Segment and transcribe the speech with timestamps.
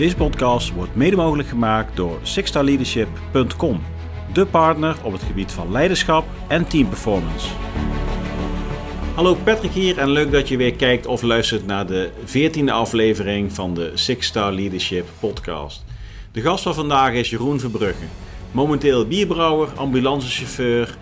[0.00, 3.82] Deze podcast wordt mede mogelijk gemaakt door sixstarleadership.com,
[4.32, 7.48] de partner op het gebied van leiderschap en teamperformance.
[9.14, 13.52] Hallo Patrick hier en leuk dat je weer kijkt of luistert naar de 14e aflevering
[13.52, 15.84] van de Six Star Leadership podcast.
[16.32, 18.04] De gast van vandaag is Jeroen Verbrugge,
[18.50, 20.96] momenteel bierbrouwer, ambulancechauffeur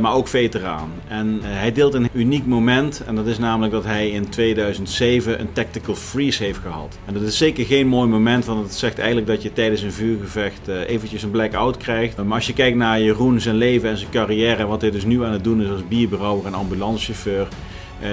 [0.00, 0.92] maar ook veteraan.
[1.08, 5.40] En uh, hij deelt een uniek moment en dat is namelijk dat hij in 2007
[5.40, 6.98] een tactical freeze heeft gehad.
[7.06, 9.92] En dat is zeker geen mooi moment, want het zegt eigenlijk dat je tijdens een
[9.92, 12.16] vuurgevecht uh, eventjes een blackout krijgt.
[12.16, 15.24] Maar als je kijkt naar Jeroen, zijn leven en zijn carrière wat hij dus nu
[15.24, 17.48] aan het doen is als bierbrouwer en ambulancechauffeur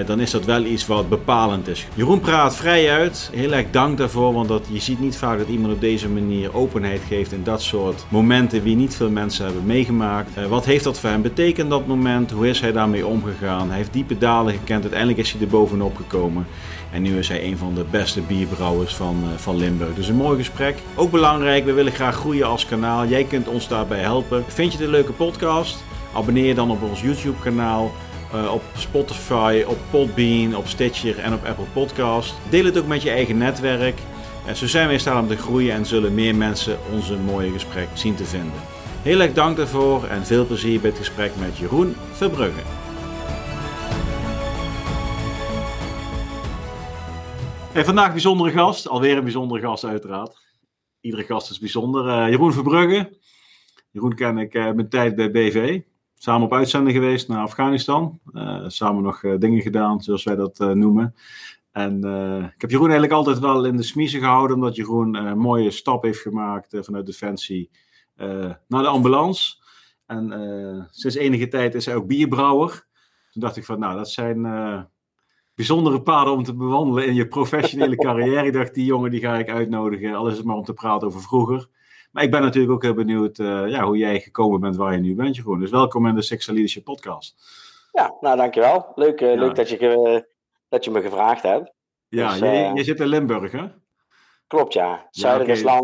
[0.06, 1.88] dan is dat wel iets wat bepalend is.
[1.94, 3.30] Jeroen praat vrij uit.
[3.34, 6.56] Heel erg dank daarvoor, want dat, je ziet niet vaak dat iemand op deze manier
[6.56, 10.38] openheid geeft in dat soort momenten die niet veel mensen hebben meegemaakt.
[10.38, 12.32] Uh, wat heeft dat voor hem betekend dat moment?
[12.32, 13.68] Hoe is hij daarmee omgegaan?
[13.68, 14.82] Hij heeft diepe dalen gekend.
[14.82, 16.48] Uiteindelijk is hij er bovenop gekomen.
[16.92, 19.96] En nu is hij een van de beste bierbrouwers van, uh, van Limburg.
[19.96, 20.78] Dus een mooi gesprek.
[20.96, 23.08] Ook belangrijk, we willen graag groeien als kanaal.
[23.08, 24.44] Jij kunt ons daarbij helpen.
[24.48, 25.84] Vind je het een leuke podcast?
[26.14, 27.92] Abonneer je dan op ons YouTube kanaal.
[28.34, 32.36] Uh, op Spotify, op Podbean, op Stitcher en op Apple Podcast.
[32.50, 34.00] Deel het ook met je eigen netwerk.
[34.48, 37.52] En zo zijn we in staat om te groeien en zullen meer mensen onze mooie
[37.52, 38.60] gesprek zien te vinden.
[39.02, 42.62] Heel erg dank daarvoor en veel plezier bij het gesprek met Jeroen Verbrugge.
[47.74, 50.38] Hey, vandaag bijzondere gast, alweer een bijzondere gast uiteraard.
[51.02, 52.06] Iedere gast is bijzonder.
[52.06, 53.18] Uh, Jeroen Verbrugge.
[53.92, 55.82] Jeroen ken ik uh, mijn tijd bij BV
[56.18, 58.20] samen op uitzending geweest naar Afghanistan.
[58.34, 61.16] Uh, samen nog uh, dingen gedaan, zoals wij dat uh, noemen.
[61.72, 61.96] En
[62.56, 66.04] ik heb Jeroen eigenlijk altijd wel in de smiezen gehouden, omdat Jeroen een mooie stap
[66.04, 67.70] heeft gemaakt vanuit Defensie
[68.68, 69.56] naar de ambulance.
[70.06, 72.86] En sinds enige tijd is hij ook bierbrouwer.
[73.32, 74.42] Toen dacht ik van, nou, dat zijn
[75.56, 78.46] bijzondere paden om te bewandelen in je professionele carrière.
[78.46, 81.08] Ik dacht, die jongen die ga ik uitnodigen, al is het maar om te praten
[81.08, 81.68] over vroeger.
[82.18, 85.00] Maar ik ben natuurlijk ook heel benieuwd uh, ja, hoe jij gekomen bent waar je
[85.00, 85.60] nu bent, Jeroen.
[85.60, 87.36] Dus welkom in de Sexual Leadership Podcast.
[87.92, 88.92] Ja, nou dankjewel.
[88.96, 89.40] Leuk, uh, ja.
[89.40, 90.28] leuk dat, je,
[90.70, 91.74] dat je me gevraagd hebt.
[92.08, 93.66] Ja, dus, je, je, zit in Limburg, hè?
[94.48, 95.08] Klopt, ja.
[95.10, 95.82] Zuiden ja, okay.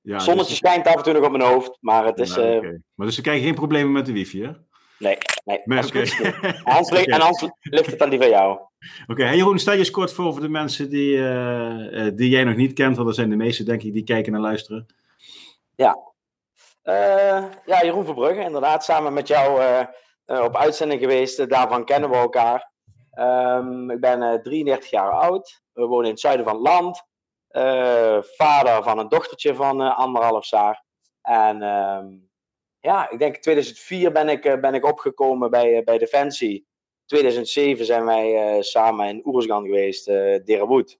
[0.00, 0.56] Ja, Zonnetje dus...
[0.56, 2.34] schijnt af en toe nog op mijn hoofd, maar het is...
[2.34, 2.80] Ja, okay.
[2.94, 4.50] Maar dus ze krijgen geen problemen met de wifi, hè?
[4.98, 5.60] Nee, nee.
[5.64, 6.06] nee okay.
[6.74, 7.04] Hans okay.
[7.04, 8.52] En Hans ligt het dan die van jou.
[8.52, 8.70] Oké,
[9.06, 9.26] okay.
[9.26, 12.56] hey Jeroen, stel je eens kort voor voor de mensen die, uh, die jij nog
[12.56, 14.86] niet kent, want dat zijn de meeste, denk ik, die kijken en luisteren.
[15.80, 15.98] Ja.
[16.84, 19.82] Uh, ja, Jeroen Verbrugge, inderdaad, samen met jou uh,
[20.26, 21.48] uh, op uitzending geweest.
[21.48, 22.70] daarvan kennen we elkaar.
[23.14, 25.62] Um, ik ben 33 jaar oud.
[25.72, 27.02] We wonen in het zuiden van het land.
[28.36, 30.84] vader van een dochtertje van anderhalf jaar.
[31.22, 32.30] En um,
[32.80, 36.66] ja, ik denk 2004 ben ik, ben ik opgekomen bij, bij Defensie.
[37.06, 40.98] 2007 zijn wij samen in Oersgan geweest, uh, Derawood.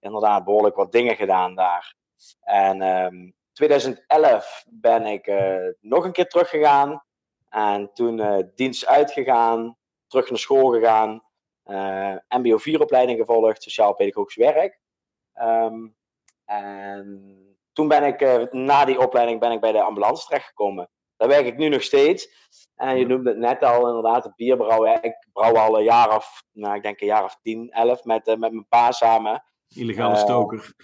[0.00, 1.94] Inderdaad, behoorlijk wat dingen gedaan daar.
[2.40, 7.04] En um, 2011 ben ik uh, nog een keer teruggegaan.
[7.48, 9.76] En toen uh, dienst uitgegaan,
[10.06, 11.22] terug naar school gegaan.
[11.66, 14.78] Uh, MBO 4 opleiding gevolgd, sociaal-pedagogisch werk.
[15.40, 15.96] Um,
[16.44, 17.38] en
[17.72, 20.90] toen ben ik, na die opleiding, ben ik bij de ambulance terechtgekomen.
[21.16, 22.28] Daar werk ik nu nog steeds.
[22.74, 25.02] En je noemde het net al, inderdaad, het bierbrouwen.
[25.02, 28.26] Ik brouw al een jaar of, nou, ik denk een jaar of 10, 11 met,
[28.26, 29.44] met mijn pa samen.
[29.68, 30.74] Illegale stoker.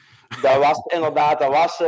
[0.42, 1.82] Dat was inderdaad, dat was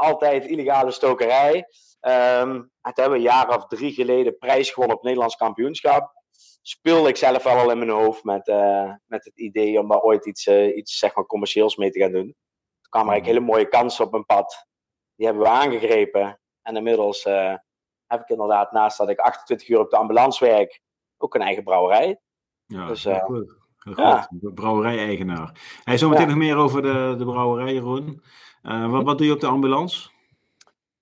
[0.00, 1.54] altijd illegale stokerij.
[2.00, 6.12] Um, het hebben we een jaar of drie geleden prijs gewonnen op het Nederlands kampioenschap.
[6.62, 10.00] Speelde ik zelf wel al in mijn hoofd met, uh, met het idee om daar
[10.00, 12.24] ooit iets, uh, iets zeg maar, commercieels mee te gaan doen.
[12.80, 14.66] Toen kwamen eigenlijk hele mooie kansen op mijn pad.
[15.14, 16.40] Die hebben we aangegrepen.
[16.62, 17.54] En inmiddels uh,
[18.06, 20.80] heb ik inderdaad, naast dat ik 28 uur op de ambulance werk,
[21.16, 22.20] ook een eigen brouwerij.
[22.66, 23.59] Ja, dus, goed.
[23.80, 24.28] Ja.
[24.40, 25.80] Brouwerij-eigenaar.
[25.84, 26.28] Hij zometeen ja.
[26.28, 28.22] nog meer over de, de brouwerij, Jeroen.
[28.62, 30.10] Uh, wat, wat doe je op de ambulance?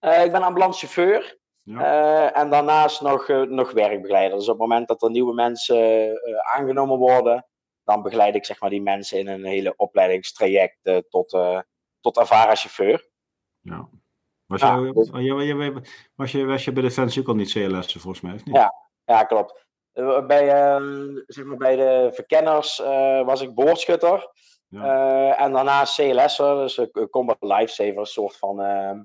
[0.00, 1.38] Uh, ik ben ambulancechauffeur.
[1.62, 1.80] Ja.
[1.80, 4.38] Uh, en daarnaast nog, nog werkbegeleider.
[4.38, 6.12] Dus op het moment dat er nieuwe mensen
[6.56, 7.46] aangenomen worden,
[7.84, 11.38] dan begeleid ik zeg maar, die mensen in een hele opleidingstraject tot,
[12.00, 13.08] tot ervaren chauffeur.
[13.60, 13.88] Ja.
[14.46, 15.10] Was, ja, je, dus...
[16.14, 18.34] was, je, was je bij Defensie ook al niet CLS volgens mij?
[18.34, 18.54] Of niet?
[18.54, 18.74] Ja,
[19.04, 19.66] ja, klopt.
[20.26, 24.30] Bij, uh, zeg maar bij de verkenners uh, was ik boordschutter.
[24.68, 24.80] Ja.
[24.80, 29.00] Uh, en daarna CLS'er, dus een combat lifesaver, een soort van, uh,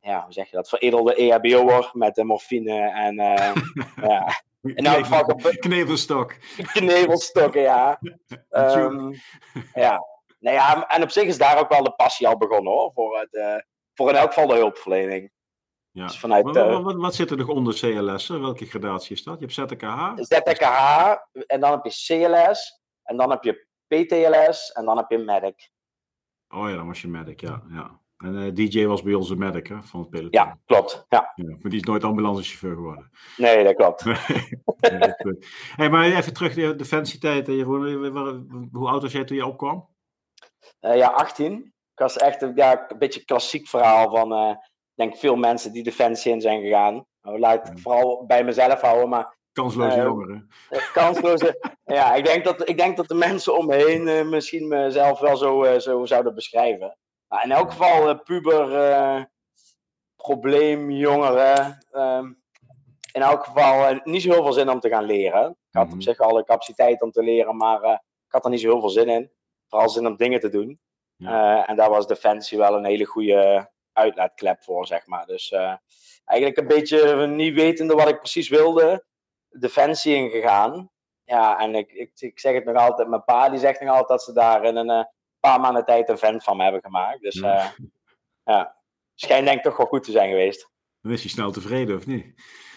[0.00, 3.54] ja, hoe zeg je dat, veredelde EHBO'er met de morfine en, uh,
[4.08, 4.42] ja.
[4.62, 5.34] In elk geval...
[5.58, 6.34] Knevelstok.
[6.72, 8.00] Knevelstokken, ja.
[8.50, 9.14] um,
[9.74, 10.04] ja.
[10.38, 13.18] Nou ja, en op zich is daar ook wel de passie al begonnen hoor, voor,
[13.18, 15.32] het, voor in elk geval de hulpverlening.
[15.94, 16.06] Ja.
[16.06, 18.28] Dus vanuit, maar, wat, wat, wat, zit er nog onder CLS?
[18.28, 19.38] Welke gradatie is dat?
[19.38, 20.12] Je hebt ZTKH?
[20.16, 21.14] ZTKH,
[21.46, 25.70] en dan heb je CLS, en dan heb je PTLS en dan heb je Medic.
[26.48, 27.62] Oh ja, dan was je Medic, ja.
[27.68, 28.00] ja.
[28.16, 30.30] En uh, DJ was bij ons de medic hè, van het peloton.
[30.30, 31.06] Ja, klopt.
[31.08, 31.32] Ja.
[31.34, 31.44] ja.
[31.44, 33.10] maar die is nooit ambulancechauffeur geworden.
[33.36, 34.04] Nee, dat klopt.
[35.78, 37.46] hey, maar even terug naar de defensietijd.
[37.46, 39.88] Hoe oud was jij toen je opkwam?
[40.80, 41.52] Uh, ja, 18.
[41.92, 44.56] Ik was echt een, ja, een beetje klassiek verhaal van, uh,
[44.94, 47.06] denk veel mensen die defensie in zijn gegaan.
[47.22, 49.36] Nou, laat het vooral bij mezelf houden, maar...
[49.52, 50.48] Kansloze jongeren.
[50.92, 52.14] Kansloze, ja.
[52.14, 55.78] Ik denk, dat, ik denk dat de mensen om me heen misschien mezelf wel zo,
[55.78, 56.96] zo zouden beschrijven.
[57.28, 59.22] Nou, in elk geval puber, uh,
[60.16, 61.84] probleemjongeren.
[61.92, 62.24] Uh,
[63.12, 65.50] in elk geval niet zo heel veel zin om te gaan leren.
[65.50, 67.82] Ik had op zich al de capaciteit om te leren, maar
[68.26, 69.30] ik had er niet zo heel veel zin in.
[69.68, 70.80] Vooral zin om dingen te doen.
[71.16, 71.66] Ja.
[71.66, 75.26] en daar was Defensie wel een hele goede uitlaatklep voor, zeg maar.
[75.26, 75.54] Dus
[76.24, 79.04] eigenlijk een beetje niet wetende wat ik precies wilde,
[79.48, 80.90] Defensie ingegaan.
[81.24, 84.08] Ja, en ik, ik, ik zeg het nog altijd, mijn pa die zegt nog altijd
[84.08, 85.08] dat ze daar in een
[85.40, 87.20] paar maanden tijd een vent van me hebben gemaakt.
[87.20, 87.66] Dus uh,
[88.44, 88.76] ja,
[89.14, 90.70] schijnt denk ik toch wel goed te zijn geweest.
[91.00, 92.24] Dan is je snel tevreden, of niet?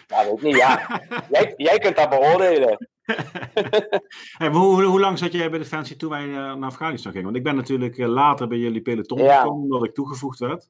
[0.07, 1.01] Ja, weet ik niet, ja.
[1.29, 2.89] jij, jij kunt dat beoordelen.
[4.37, 7.25] hey, hoe, hoe, lang zat jij bij Defensie toen wij uh, naar Afghanistan gingen?
[7.25, 9.41] Want ik ben natuurlijk uh, later bij jullie peloton ja.
[9.41, 10.69] gekomen, omdat ik toegevoegd werd.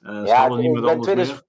[0.00, 1.36] Uh, ja, niet met anders 2000...
[1.36, 1.48] meer.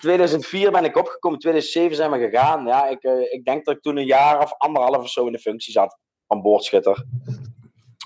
[0.00, 2.66] 2004 ben ik opgekomen, 2007 zijn we gegaan.
[2.66, 5.38] Ja, ik, ik denk dat ik toen een jaar of anderhalf of zo in de
[5.38, 7.04] functie zat van boordschutter.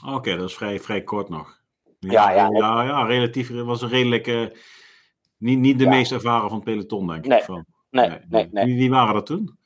[0.07, 1.61] Oké, dat is vrij, vrij kort nog.
[1.99, 2.49] Ja, ja.
[2.51, 4.57] Ja, ja, relatief was een redelijke.
[5.37, 5.91] Niet, niet de ja.
[5.91, 7.31] meest ervaren van het peloton, denk ik.
[7.31, 7.65] Nee, van.
[7.91, 8.21] nee, nee.
[8.29, 8.65] nee, nee.
[8.65, 9.59] Wie, wie, waren dat toen?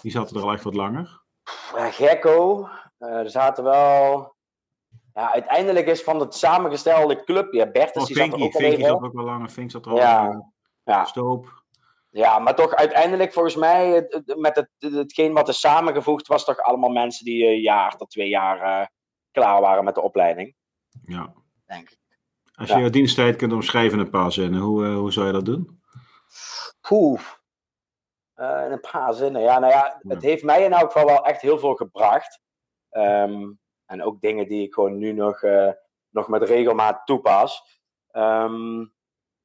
[0.00, 1.22] Die zaten er al echt wat langer?
[1.76, 2.68] Ja, Gekko.
[2.98, 4.34] Uh, er zaten wel.
[5.14, 7.70] Ja, uiteindelijk is van het samengestelde clubje.
[7.70, 9.48] Bertus oh, die Finky, zat er ook Finky al zat ook wel langer.
[9.48, 10.50] Fink zat er al Ja,
[10.84, 11.04] ja.
[11.04, 11.62] Stoop.
[12.10, 16.90] Ja, maar toch uiteindelijk volgens mij, met het, hetgeen wat is samengevoegd, was toch allemaal
[16.90, 18.86] mensen die een jaar tot twee jaar uh,
[19.30, 20.54] klaar waren met de opleiding.
[21.02, 21.32] Ja.
[21.66, 21.98] Denk ik.
[22.54, 22.80] Als je Ja.
[22.80, 25.80] jouw diensttijd kunt omschrijven in een paar zinnen, hoe, uh, hoe zou je dat doen?
[26.80, 27.20] Poeh.
[28.36, 29.42] Uh, in een paar zinnen.
[29.42, 32.40] Ja, nou ja, het heeft mij in elk geval wel echt heel veel gebracht.
[32.90, 33.59] Um,
[33.90, 35.42] en ook dingen die ik gewoon nu nog,
[36.10, 37.80] nog met regelmaat toepas.
[38.12, 38.92] Um,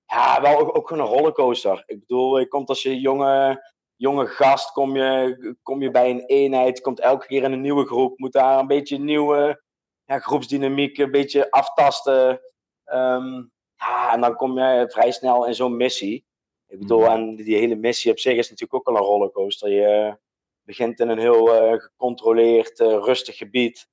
[0.06, 1.84] ja, wel ook, ook gewoon een rollercoaster.
[1.86, 3.64] Ik bedoel, je komt als je jonge,
[3.96, 7.86] jonge gast, kom je, kom je bij een eenheid, komt elke keer in een nieuwe
[7.86, 9.64] groep, moet daar een beetje nieuwe
[10.04, 12.42] ja, groepsdynamiek, een beetje aftasten.
[12.86, 16.26] Um, ja, en dan kom je vrij snel in zo'n missie.
[16.68, 19.70] Ik bedoel, en die hele missie op zich is natuurlijk ook al een rollercoaster.
[19.70, 20.18] Je
[20.62, 23.88] begint in een heel uh, gecontroleerd, uh, rustig gebied.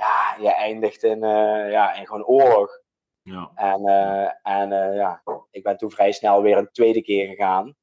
[0.00, 2.70] Ja, je eindigt in, uh, ja, in gewoon oorlog.
[3.22, 3.50] Ja.
[3.54, 7.74] En, uh, en uh, ja, ik ben toen vrij snel weer een tweede keer gegaan.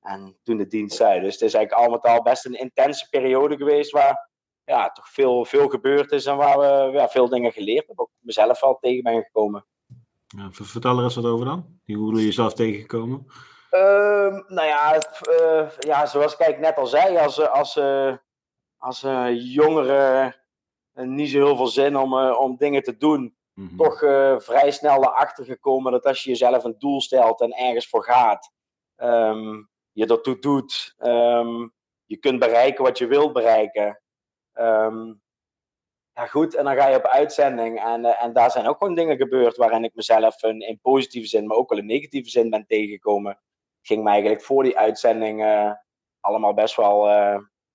[0.00, 1.20] En toen de dienst zei.
[1.20, 4.30] Dus het is eigenlijk al met al best een intense periode geweest waar
[4.64, 8.04] ja, toch veel, veel gebeurd is en waar we ja, veel dingen geleerd hebben.
[8.04, 9.66] Ook mezelf wel tegen ben gekomen.
[10.26, 11.80] Ja, vertel er eens wat over dan.
[11.84, 13.26] Hoe ben je jezelf tegengekomen?
[13.70, 15.02] Uh, nou ja,
[15.40, 18.16] uh, ja, zoals ik net al zei, als, als, uh,
[18.76, 19.00] als
[19.34, 20.41] jongeren
[20.94, 23.36] niet zo heel veel zin om, om dingen te doen.
[23.54, 23.76] Mhm.
[23.76, 27.88] Toch uh, vrij snel erachter gekomen dat als je jezelf een doel stelt en ergens
[27.88, 28.52] voor gaat,
[28.96, 31.72] um, je ertoe doet, um,
[32.04, 34.00] je kunt bereiken wat je wilt bereiken.
[34.54, 35.20] Um,
[36.12, 37.80] ja, goed, en dan ga je op uitzending.
[37.80, 41.28] En, uh, en daar zijn ook gewoon dingen gebeurd waarin ik mezelf in, in positieve
[41.28, 43.30] zin, maar ook wel in negatieve zin ben tegengekomen.
[43.30, 45.72] Het ging me eigenlijk voor die uitzending uh,
[46.20, 47.08] allemaal best wel,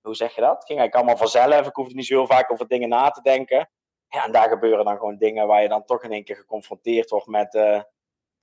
[0.00, 0.54] hoe zeg je dat?
[0.54, 1.66] Het ging eigenlijk allemaal vanzelf.
[1.66, 3.70] Ik hoefde niet zo heel vaak over dingen na te denken.
[4.08, 7.10] Ja, en daar gebeuren dan gewoon dingen waar je dan toch in één keer geconfronteerd
[7.10, 7.80] wordt met uh,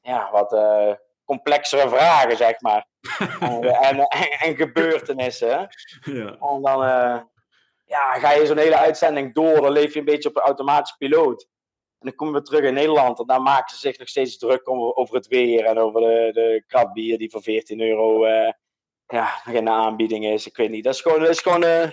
[0.01, 0.93] ja, wat uh,
[1.23, 2.87] complexere vragen, zeg maar.
[3.39, 5.67] en, en, en, en, gebeurtenissen.
[6.01, 6.37] Ja.
[6.39, 7.21] En dan uh,
[7.85, 10.97] ja, ga je zo'n hele uitzending door, dan leef je een beetje op een automatische
[10.97, 11.47] piloot.
[11.99, 14.37] En dan kom je weer terug in Nederland en dan maken ze zich nog steeds
[14.37, 18.25] druk over, over het weer en over de, de kratbier die voor 14 euro
[19.07, 20.47] ja, de aanbieding is.
[20.47, 21.91] Ik weet niet, dat is gewoon, dat is gewoon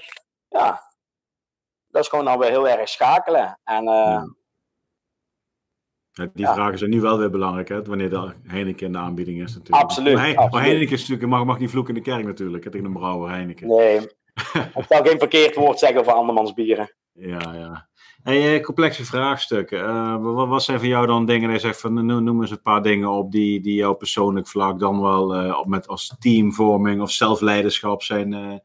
[0.48, 0.82] ja,
[1.88, 3.60] dat is gewoon dan weer heel erg schakelen.
[3.64, 4.34] En, uh, ja.
[6.12, 6.54] Ja, die ja.
[6.54, 7.82] vragen zijn nu wel weer belangrijk, hè?
[7.82, 9.82] wanneer de Heineken in de aanbieding is natuurlijk.
[9.82, 10.14] Absoluut.
[10.14, 10.52] Maar, absoluut.
[10.52, 12.92] maar Heineken is natuurlijk, mag, mag niet vloeken in de kerk natuurlijk, hè, tegen een
[12.92, 13.66] brouwer Heineken.
[13.66, 13.96] Nee,
[14.78, 16.94] ik zal geen verkeerd woord zeggen over andermans bieren.
[17.12, 17.88] Ja, ja.
[18.22, 19.78] Hey, complexe vraagstukken.
[19.78, 22.62] Uh, wat, wat zijn voor jou dan dingen, je zegt van noem, noem eens een
[22.62, 27.00] paar dingen op die, die jou persoonlijk vlak dan wel uh, op met als teamvorming
[27.00, 28.58] of zelfleiderschap zijn, uh,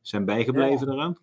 [0.00, 0.92] zijn bijgebleven ja.
[0.92, 1.18] eraan?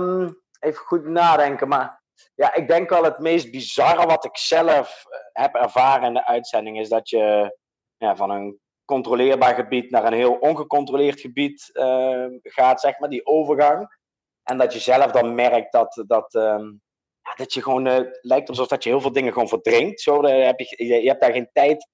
[0.00, 2.02] Um, even goed nadenken, maar
[2.34, 6.78] ja, ik denk wel het meest bizarre wat ik zelf heb ervaren in de uitzending
[6.78, 7.56] is dat je
[7.96, 13.26] ja, van een controleerbaar gebied naar een heel ongecontroleerd gebied uh, gaat, zeg maar, die
[13.26, 13.98] overgang.
[14.42, 16.82] En dat je zelf dan merkt dat, dat, um,
[17.22, 20.00] ja, dat je gewoon, uh, lijkt alsof dat je heel veel dingen gewoon verdrinkt.
[20.00, 21.88] Zo, heb je, je, hebt daar geen tijd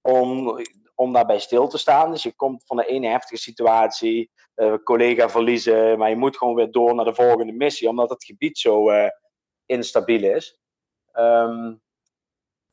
[0.00, 0.58] om,
[0.94, 2.10] om daarbij stil te staan.
[2.10, 6.54] Dus je komt van de ene heftige situatie, uh, collega verliezen, maar je moet gewoon
[6.54, 9.08] weer door naar de volgende missie, omdat het gebied zo uh,
[9.66, 10.60] instabiel is.
[11.12, 11.82] Um,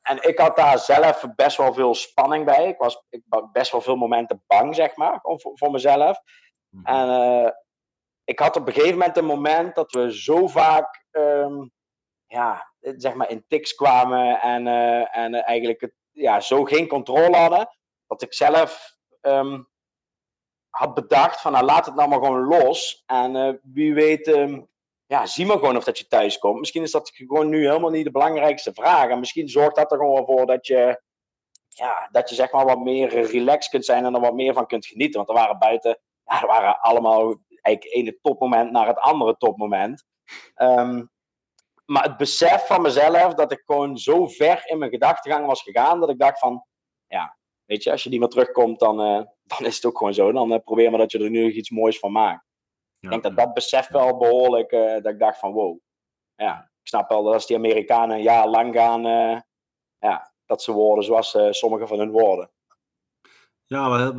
[0.02, 2.68] en ik had daar zelf best wel veel spanning bij.
[2.68, 3.22] Ik was ik,
[3.52, 6.20] best wel veel momenten bang, zeg maar, voor, voor mezelf.
[6.68, 6.86] Mhm.
[6.86, 7.50] En uh,
[8.30, 11.70] ik had op een gegeven moment een moment dat we zo vaak um,
[12.26, 17.36] ja, zeg maar in tics kwamen en, uh, en eigenlijk het, ja, zo geen controle
[17.36, 17.68] hadden,
[18.06, 19.68] dat ik zelf um,
[20.68, 23.02] had bedacht van nou laat het nou maar gewoon los.
[23.06, 24.68] En uh, wie weet um,
[25.06, 26.58] ja, zie maar gewoon of dat je thuis komt.
[26.58, 29.08] Misschien is dat gewoon nu helemaal niet de belangrijkste vraag.
[29.08, 31.02] En misschien zorgt dat er gewoon voor dat je,
[31.68, 34.66] ja, dat je zeg maar wat meer relaxed kunt zijn en er wat meer van
[34.66, 35.16] kunt genieten.
[35.16, 37.36] Want er waren buiten, ja, er waren allemaal
[37.70, 40.04] eigenlijk ene topmoment naar het andere topmoment.
[40.56, 41.10] Um,
[41.84, 46.00] maar het besef van mezelf dat ik gewoon zo ver in mijn gedachtegang was gegaan,
[46.00, 46.64] dat ik dacht van,
[47.06, 50.14] ja, weet je, als je niet meer terugkomt, dan, uh, dan is het ook gewoon
[50.14, 50.32] zo.
[50.32, 52.44] Dan uh, probeer maar dat je er nu iets moois van maakt.
[53.00, 55.78] Ik denk dat dat besef wel behoorlijk, uh, dat ik dacht van wow.
[56.34, 59.02] Ja, ik snap wel dat als die Amerikanen een jaar lang gaan,
[59.98, 62.50] ja, dat ze worden zoals sommige van hun woorden.
[63.70, 64.12] Ja,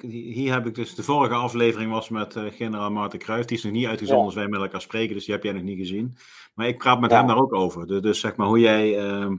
[0.00, 3.72] hier heb ik dus, de vorige aflevering was met generaal Maarten Kruijf, die is nog
[3.72, 6.16] niet uitgezonden als wij met elkaar spreken, dus die heb jij nog niet gezien.
[6.54, 7.86] Maar ik praat met hem daar ook over.
[7.86, 9.36] Dus, dus, zeg maar hoe jij, ehm,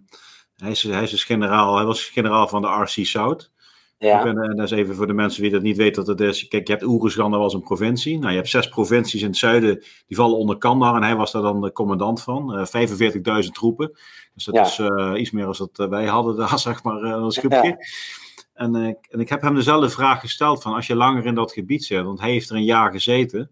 [0.56, 3.52] hij, is, hij is dus generaal, hij was generaal van de RC South.
[3.98, 4.26] Ja.
[4.26, 6.48] En dat is even voor de mensen die dat niet weten wat het is.
[6.48, 8.18] Kijk, je hebt Oeruzgan, dat was een provincie.
[8.18, 10.96] Nou, je hebt zes provincies in het zuiden, die vallen onder Kandahar.
[10.96, 12.56] En hij was daar dan de commandant van.
[12.56, 13.92] Uh, eh, 45.000 troepen.
[14.34, 14.80] Dus dat is
[15.20, 17.78] iets meer dan dat wij hadden daar, zeg maar, als groepje.
[18.60, 18.76] En,
[19.10, 22.04] en ik heb hem dezelfde vraag gesteld van, als je langer in dat gebied zit,
[22.04, 23.52] want hij heeft er een jaar gezeten.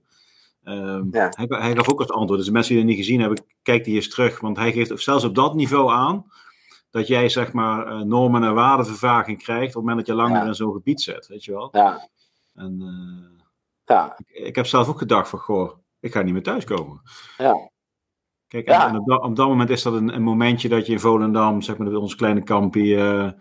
[0.63, 1.31] Uh, ja.
[1.35, 2.37] hij, hij, gaf ook als antwoord.
[2.37, 4.39] Dus de mensen die het niet gezien hebben, kijk die eens terug.
[4.39, 6.31] Want hij geeft zelfs op dat niveau aan
[6.89, 10.47] dat jij zeg maar uh, normen en waardevervaging krijgt op het moment dat je langer
[10.47, 11.69] in zo'n gebied zit, weet je wel.
[11.71, 12.09] Ja.
[12.55, 13.41] En uh,
[13.85, 14.17] ja.
[14.17, 17.01] Ik, ik, heb zelf ook gedacht van, goh, ik ga niet meer thuiskomen.
[17.37, 17.69] Ja.
[18.47, 20.99] Kijk, en, op, dat, op, dat, moment is dat een, een, momentje dat je in
[20.99, 23.35] Volendam, zeg maar, ons kleine kampje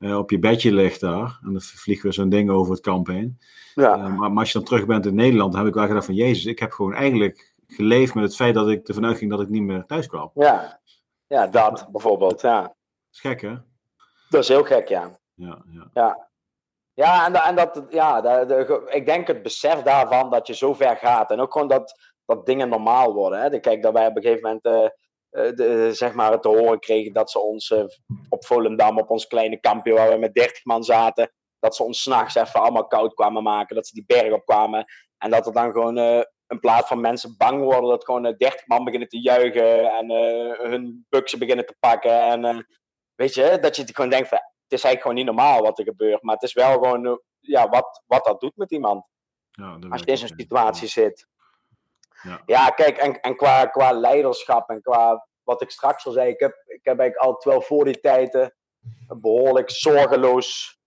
[0.00, 1.38] uh, op je bedje ligt daar.
[1.42, 3.38] En dan vliegen we zo'n ding over het kamp heen.
[3.74, 3.96] Ja.
[3.96, 6.14] Maar, maar, als je dan terug bent in Nederland, dan heb ik wel gedacht van,
[6.14, 9.48] jezus, ik heb gewoon eigenlijk geleefd met het feit dat ik ervan uitging dat ik
[9.48, 10.30] niet meer thuis kwam.
[10.34, 10.80] Ja,
[11.26, 12.74] ja dat bijvoorbeeld, ja
[13.12, 13.54] is gek, hè?
[14.28, 15.18] Dat is heel gek, ja.
[15.34, 15.90] Ja, ja.
[15.92, 16.28] ja.
[16.94, 20.96] Ja, en, en dat, ja, de, ik denk het besef daarvan dat je zo ver
[20.96, 21.30] gaat.
[21.30, 23.40] En ook gewoon dat, dat dingen normaal worden.
[23.40, 23.60] Hè.
[23.60, 24.88] Kijk, dat wij op een gegeven moment uh,
[25.30, 27.84] de, zeg maar te horen kregen dat ze ons uh,
[28.28, 32.02] op Volendam, op ons kleine kampje waar we met 30 man zaten, dat ze ons
[32.02, 33.76] s'nachts even allemaal koud kwamen maken.
[33.76, 34.84] Dat ze die berg op kwamen.
[35.18, 38.66] En dat er dan gewoon uh, in plaats van mensen bang worden, dat gewoon 30
[38.66, 40.10] man beginnen te juichen en
[40.70, 42.22] hun buksen beginnen te pakken.
[42.22, 42.66] En
[43.14, 44.38] weet je, dat je gewoon denkt van,
[44.70, 46.22] het is eigenlijk gewoon niet normaal wat er gebeurt.
[46.22, 49.04] Maar het is wel gewoon, eh, ja, wat, wat dat doet met iemand.
[49.50, 51.28] Ja, Als je in zo'n situatie zit.
[52.22, 56.30] Ja, ja kijk, en, en qua, qua leiderschap en qua wat ik straks al zei,
[56.30, 58.54] ik heb, ik heb eigenlijk altijd wel voor die tijden
[59.08, 60.78] behoorlijk zorgeloos,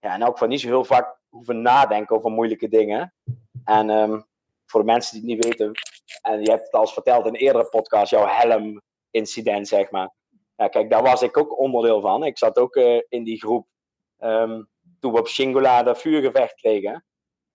[0.00, 3.14] ja, en ook van niet zo heel vaak hoeven nadenken over moeilijke dingen.
[3.64, 4.26] En um,
[4.66, 5.72] voor de mensen die het niet weten,
[6.22, 10.10] en je hebt het al eens verteld in een eerdere podcast, jouw helm-incident, zeg maar
[10.60, 12.24] ja, kijk, daar was ik ook onderdeel van.
[12.24, 13.66] Ik zat ook uh, in die groep
[14.18, 14.68] um,
[14.98, 17.04] toen we op Shingula dat vuurgevecht kregen.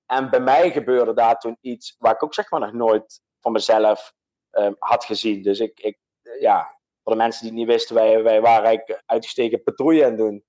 [0.05, 3.51] En bij mij gebeurde daar toen iets waar ik ook zeg maar nog nooit van
[3.51, 4.13] mezelf
[4.51, 5.41] um, had gezien.
[5.41, 5.97] Dus ik, ik,
[6.39, 10.17] ja, voor de mensen die het niet wisten, wij, waren eigenlijk uitgestegen patrouille aan het
[10.17, 10.43] doen.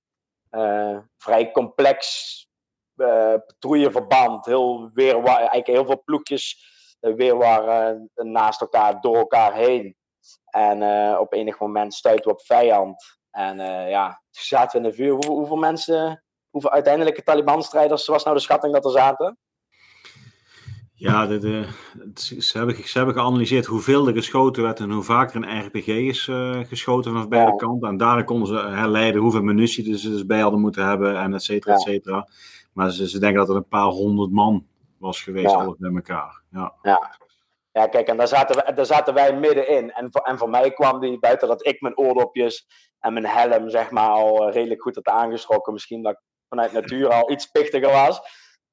[0.51, 2.47] Uh, vrij complex
[2.95, 4.45] uh, patrouilleverband.
[4.45, 6.65] Heel, weer, eigenlijk heel veel ploegjes
[6.99, 9.95] weer waren naast elkaar, door elkaar heen.
[10.45, 13.19] En uh, op enig moment stuiten we op vijand.
[13.31, 15.11] En uh, ja, toen zaten we in de vuur.
[15.11, 19.37] Hoe, hoeveel mensen, hoeveel uiteindelijke Taliban-strijders was nou de schatting dat er zaten?
[20.99, 21.67] Ja, de, de,
[22.41, 25.87] ze, hebben, ze hebben geanalyseerd hoeveel er geschoten werd en hoe vaak er een RPG
[25.87, 27.89] is uh, geschoten vanaf beide kanten.
[27.89, 31.43] En daarna konden ze herleiden hoeveel munitie ze dus bij hadden moeten hebben en et
[31.43, 32.27] cetera, et cetera.
[32.73, 34.65] Maar ze, ze denken dat er een paar honderd man
[34.97, 35.57] was geweest, ja.
[35.57, 36.41] alles bij elkaar.
[36.51, 36.73] Ja.
[36.81, 37.15] ja.
[37.71, 39.91] Ja, kijk, en daar zaten, we, daar zaten wij middenin.
[39.91, 42.67] En voor, en voor mij kwam die, buiten dat ik mijn oordopjes
[42.99, 45.73] en mijn helm, zeg maar, al eh, redelijk goed had aangeschrokken.
[45.73, 48.21] Misschien dat ik vanuit natuur al iets pichtiger was.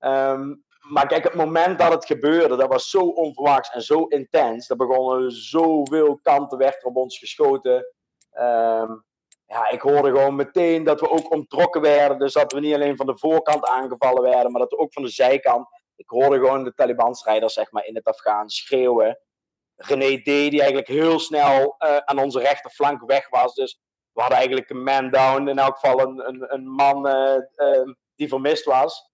[0.00, 4.70] Um, maar kijk, het moment dat het gebeurde, dat was zo onverwachts en zo intens.
[4.70, 7.86] Er begonnen zoveel kanten weg op ons geschoten.
[8.32, 9.04] Um,
[9.46, 12.18] ja, ik hoorde gewoon meteen dat we ook ontrokken werden.
[12.18, 15.02] Dus dat we niet alleen van de voorkant aangevallen werden, maar dat we ook van
[15.02, 19.18] de zijkant ik hoorde gewoon de Taliban-strijders zeg maar, in het Afghaan schreeuwen.
[19.76, 23.54] René D, die eigenlijk heel snel aan onze rechterflank weg was.
[23.54, 23.80] Dus
[24.12, 27.08] we hadden eigenlijk een man down, in elk geval een, een, een man
[28.14, 29.12] die vermist was.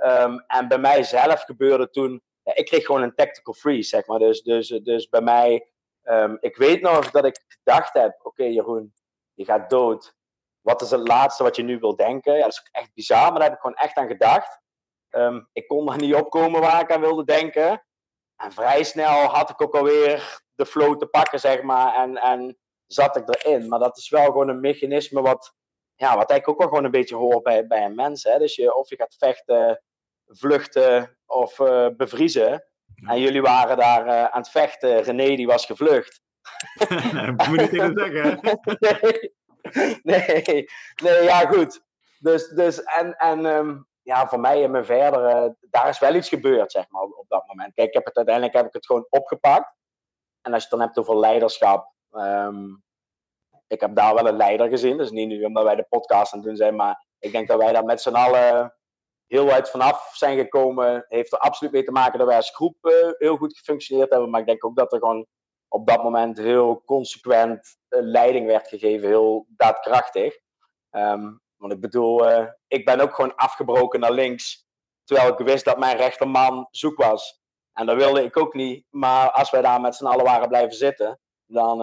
[0.00, 4.06] Ehm, en bij mij zelf gebeurde toen, ja, ik kreeg gewoon een tactical freeze, zeg
[4.06, 4.18] maar.
[4.18, 5.70] Dus, dus, dus bij mij,
[6.02, 8.94] um, ik weet nog dat ik gedacht heb, oké Jeroen,
[9.34, 10.14] je gaat dood.
[10.60, 12.34] Wat is het laatste wat je nu wil denken?
[12.34, 14.60] Ja, dat is ook echt bizar, maar daar heb ik gewoon echt aan gedacht.
[15.10, 17.84] Um, ik kon er niet opkomen waar ik aan wilde denken.
[18.36, 21.94] En vrij snel had ik ook alweer de flow te pakken, zeg maar.
[21.94, 23.68] En, en zat ik erin.
[23.68, 25.54] Maar dat is wel gewoon een mechanisme wat,
[25.94, 28.22] ja, wat eigenlijk ook wel gewoon een beetje hoort bij, bij een mens.
[28.22, 28.38] Hè?
[28.38, 29.82] Dus je, of je gaat vechten,
[30.32, 32.64] vluchten of uh, bevriezen.
[33.06, 35.02] En jullie waren daar uh, aan het vechten.
[35.02, 36.20] René die was gevlucht.
[37.48, 38.40] moet niet zeggen.
[40.02, 40.68] nee, nee,
[41.02, 41.82] nee, ja goed.
[42.18, 46.28] Dus, dus en, en um, ja, voor mij en mijn verder, daar is wel iets
[46.28, 47.74] gebeurd, zeg maar, op dat moment.
[47.74, 49.74] Kijk, ik heb het, uiteindelijk heb ik het gewoon opgepakt.
[50.42, 52.82] En als je het dan hebt over leiderschap, um,
[53.66, 54.96] ik heb daar wel een leider gezien.
[54.96, 57.58] Dus niet nu omdat wij de podcast aan het doen zijn, maar ik denk dat
[57.58, 58.74] wij daar met z'n allen
[59.30, 61.04] heel uit vanaf zijn gekomen.
[61.08, 64.30] Heeft er absoluut mee te maken dat wij als groep uh, heel goed gefunctioneerd hebben.
[64.30, 65.26] Maar ik denk ook dat er gewoon
[65.68, 70.38] op dat moment heel consequent uh, leiding werd gegeven, heel daadkrachtig.
[70.90, 74.66] Um, want ik bedoel, uh, ik ben ook gewoon afgebroken naar links.
[75.04, 77.42] Terwijl ik wist dat mijn rechterman zoek was.
[77.72, 78.86] En dat wilde ik ook niet.
[78.90, 81.78] Maar als wij daar met z'n allen waren blijven zitten, dan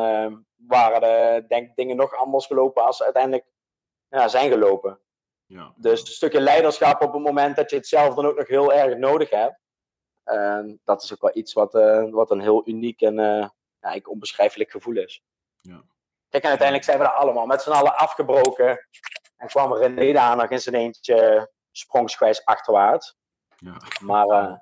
[0.55, 3.45] waren de denk, dingen nog anders gelopen als uiteindelijk
[4.07, 5.01] ja, zijn gelopen.
[5.47, 5.73] Ja.
[5.75, 8.73] Dus een stukje leiderschap op het moment dat je het zelf dan ook nog heel
[8.73, 9.59] erg nodig hebt.
[10.23, 13.47] En dat is ook wel iets wat, uh, wat een heel uniek en uh,
[13.79, 15.23] ja, onbeschrijfelijk gevoel is.
[15.61, 15.83] Ja.
[16.29, 18.87] Kijk, en uiteindelijk zijn we er allemaal met z'n allen afgebroken.
[19.37, 23.17] En kwam René daar nog in zijn eentje sprongsgewijs achterwaarts.
[23.57, 23.77] Ja.
[24.01, 24.55] Maar uh,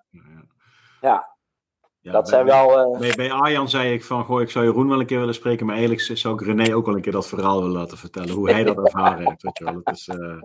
[1.02, 1.35] ja,
[2.06, 2.12] ja.
[2.12, 2.94] Dat bij, zijn wel.
[2.94, 3.00] Uh...
[3.00, 5.66] Bij, bij Arjan zei ik van, goh, ik zou Jeroen wel een keer willen spreken,
[5.66, 8.52] maar eigenlijk zou ik René ook wel een keer dat verhaal willen laten vertellen, hoe
[8.52, 9.44] hij dat ervaren heeft.
[9.44, 9.82] Weet je wel.
[9.84, 10.42] Dat, is, uh,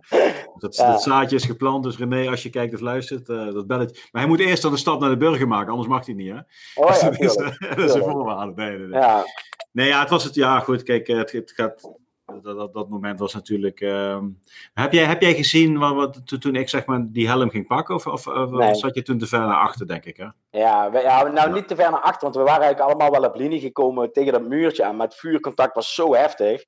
[0.58, 0.90] dat, ja.
[0.90, 4.08] dat, zaadje is geplant, dus René, als je kijkt of luistert, uh, dat belletje.
[4.10, 6.30] Maar hij moet eerst dan de stap naar de burger maken, anders mag hij niet,
[6.30, 6.38] hè?
[6.74, 7.34] Oh, dus dat, is,
[7.76, 8.52] dat is een voorwaarde.
[8.54, 9.00] Nee, nee, nee.
[9.00, 9.24] Ja.
[9.72, 11.90] nee, ja, het was het, ja, goed, kijk, het, het gaat
[12.42, 13.80] dat, dat, dat, moment was natuurlijk.
[13.80, 14.18] Uh,
[14.74, 17.94] heb, jij, heb jij gezien wat, wat, toen ik zeg maar die helm ging pakken?
[17.94, 18.74] Of, of, of nee.
[18.74, 20.16] zat je toen te ver naar achter, denk ik?
[20.16, 20.26] Hè?
[20.50, 23.30] Ja, we, ja, nou niet te ver naar achter, want we waren eigenlijk allemaal wel
[23.30, 24.96] op linie gekomen tegen dat muurtje aan.
[24.96, 26.64] Maar het vuurcontact was zo heftig.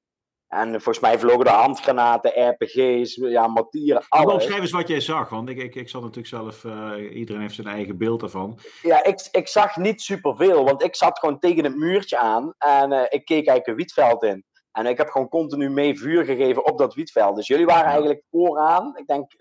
[0.53, 4.33] En volgens mij vlogen er handgranaten, RPG's, ja, mortieren, alles.
[4.33, 7.55] Omschrijf eens wat jij zag, want ik, ik, ik zat natuurlijk zelf, uh, iedereen heeft
[7.55, 8.59] zijn eigen beeld ervan.
[8.83, 12.92] Ja, ik, ik zag niet superveel, want ik zat gewoon tegen het muurtje aan en
[12.92, 14.44] uh, ik keek eigenlijk een wietveld in.
[14.72, 17.37] En ik heb gewoon continu mee vuur gegeven op dat wietveld.
[17.37, 18.96] Dus jullie waren eigenlijk vooraan.
[18.96, 19.32] Ik denk,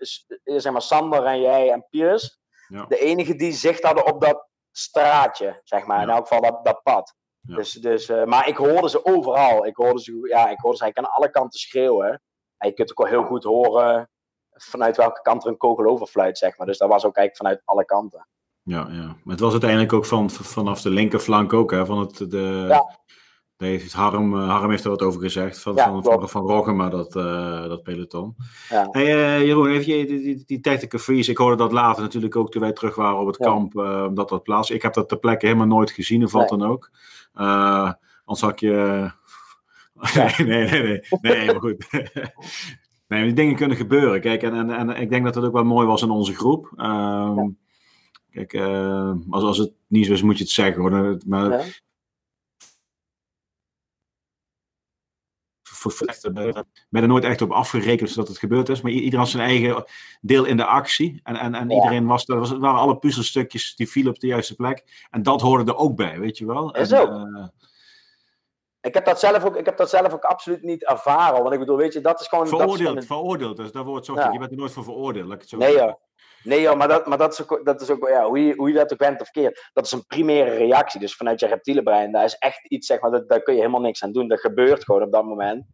[0.44, 2.40] zeg maar, Sander en jij en Piers.
[2.68, 2.84] Ja.
[2.88, 5.96] De enige die zicht hadden op dat straatje, zeg maar.
[5.96, 6.02] Ja.
[6.02, 7.14] In elk geval dat, dat pad.
[7.40, 7.54] Ja.
[7.54, 9.66] Dus, dus, uh, maar ik hoorde ze overal.
[9.66, 12.22] Ik hoorde ze, ja, ik hoorde ze eigenlijk aan alle kanten schreeuwen.
[12.56, 14.10] En je kunt ook wel heel goed horen
[14.50, 16.66] vanuit welke kant er een kogel overfluit, zeg maar.
[16.66, 18.28] Dus dat was ook eigenlijk vanuit alle kanten.
[18.62, 19.06] Ja, ja.
[19.06, 21.86] Maar het was uiteindelijk ook van, vanaf de linkerflank ook, hè?
[21.86, 23.00] Van het, de, ja.
[23.62, 26.46] Daar heeft Harm, uh, Harm heeft er wat over gezegd, van, ja, van, van, van
[26.46, 28.36] Roggema, dat, uh, dat peloton.
[28.68, 28.88] Ja.
[28.90, 32.36] Hey, uh, Jeroen, heeft je die, die, die tactical freeze, ik hoorde dat later natuurlijk
[32.36, 33.44] ook toen wij terug waren op het ja.
[33.44, 33.76] kamp,
[34.08, 34.70] omdat dat plaats.
[34.70, 36.58] Ik heb dat ter plekke helemaal nooit gezien, of wat nee.
[36.58, 36.90] dan ook.
[38.24, 39.10] anders had je...
[40.14, 41.86] nee, nee, nee, nee, nee, maar goed.
[43.08, 44.20] nee, die dingen kunnen gebeuren.
[44.20, 46.72] Kijk, en, en, en ik denk dat het ook wel mooi was in onze groep.
[46.76, 47.60] Um,
[48.30, 48.54] Kijk,
[49.30, 51.18] als, als het niet zo is, moet je het zeggen hoor.
[51.26, 51.82] Maar
[55.84, 58.80] Ik ben er nooit echt op afgerekend zodat het gebeurd is.
[58.80, 59.84] Maar iedereen had zijn eigen
[60.20, 61.20] deel in de actie.
[61.22, 61.74] En, en, en ja.
[61.74, 65.06] iedereen was, er het waren alle puzzelstukjes die vielen op de juiste plek.
[65.10, 66.74] En dat hoorde er ook bij, weet je wel.
[66.74, 67.06] En, zo.
[67.06, 67.46] Uh,
[68.80, 71.42] ik heb, dat zelf ook, ik heb dat zelf ook absoluut niet ervaren.
[71.42, 72.48] Want ik bedoel, weet je, dat is gewoon...
[72.48, 73.22] Veroordeeld, dat is gewoon...
[73.22, 73.56] veroordeeld.
[73.56, 74.32] Dus daar wordt zo ja.
[74.32, 75.92] Je bent er nooit voor veroordeeld, laat ik het zo Nee joh.
[76.44, 78.98] Nee joh, maar dat, maar dat is ook, ja, hoe, je, hoe je dat ook
[78.98, 79.70] bent of keert.
[79.72, 81.00] Dat is een primaire reactie.
[81.00, 83.60] Dus vanuit je reptiele brein, daar is echt iets, zeg maar, dat, daar kun je
[83.60, 84.28] helemaal niks aan doen.
[84.28, 85.64] Dat gebeurt gewoon op dat moment.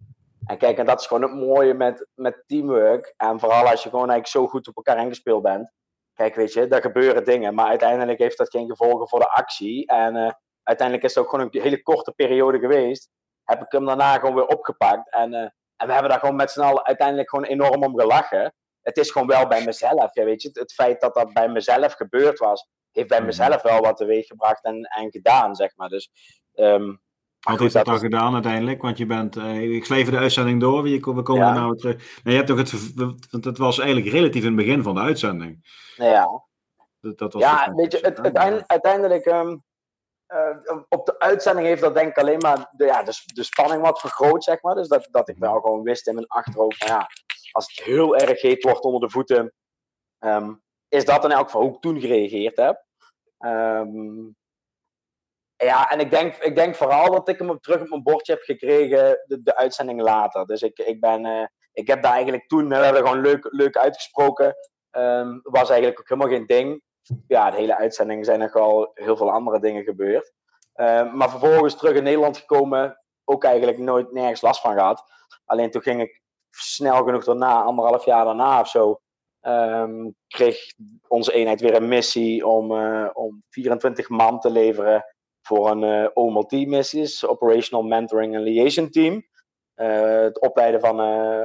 [0.46, 3.14] En kijk, en dat is gewoon het mooie met, met teamwork.
[3.16, 5.72] En vooral als je gewoon eigenlijk zo goed op elkaar ingespeeld bent.
[6.14, 7.54] Kijk, weet je, daar gebeuren dingen.
[7.54, 9.87] Maar uiteindelijk heeft dat geen gevolgen voor de actie.
[9.87, 10.31] En uh,
[10.62, 13.11] uiteindelijk is het ook gewoon een hele korte periode geweest.
[13.44, 15.12] Heb ik hem daarna gewoon weer opgepakt.
[15.12, 15.40] En, uh,
[15.76, 18.54] en we hebben daar gewoon met z'n allen uiteindelijk gewoon enorm om gelachen.
[18.83, 20.14] Het is gewoon wel bij mezelf.
[20.14, 23.81] Ja, weet je, het feit dat dat bij mezelf gebeurd was, heeft bij mezelf wel
[23.81, 25.88] wat teweeg gebracht en, en gedaan, zeg maar.
[25.88, 26.11] Dus
[26.55, 27.01] um,
[27.41, 28.83] wat heeft dat dan gedaan uiteindelijk?
[28.83, 31.49] Want je bent, uh, ik schreef de uitzending door, we komen ja.
[31.49, 31.97] er nou weer terug.
[31.97, 32.95] Nee, je hebt toch het,
[33.31, 35.67] want het was eigenlijk relatief in het begin van de uitzending.
[35.97, 36.43] Ja.
[37.01, 39.64] Dat, dat was ja, weet je, het, uiteindelijk, uiteindelijk um,
[40.88, 44.45] op de uitzending heeft dat denk ik alleen maar de, ja, de, spanning wat vergroot,
[44.45, 44.75] zeg maar.
[44.75, 47.09] Dus dat, dat ik wel gewoon wist in mijn achterhoofd, ja,
[47.53, 49.55] als het heel erg heet wordt onder de voeten,
[50.19, 50.55] ehm,
[50.88, 52.85] is dat in elk geval hoe ik toen gereageerd heb.
[53.38, 54.27] Ehm,
[55.57, 58.43] ja, en ik denk, ik denk vooral dat ik hem terug op mijn bordje heb
[58.43, 60.47] gekregen de, de uitzending later.
[60.47, 64.57] Dus ik, ik, ben, uh, ik heb daar eigenlijk toen, hebben gewoon leuk, leuk uitgesproken.
[64.91, 66.83] Um, was eigenlijk ook helemaal geen ding.
[67.27, 70.33] Ja, de hele uitzending zijn nog wel heel veel andere dingen gebeurd.
[70.75, 75.05] Uh, maar vervolgens terug in Nederland gekomen, ook eigenlijk nooit nergens last van gehad.
[75.44, 79.01] Alleen toen ging ik snel genoeg daarna, anderhalf jaar daarna of zo,
[79.40, 80.73] um, kreeg
[81.09, 85.05] onze eenheid weer een missie om, uh, om 24 man te leveren
[85.42, 89.27] voor een uh, OMLT-missies, Operational Mentoring and Liaison Team.
[89.77, 91.01] Uh, het opleiden van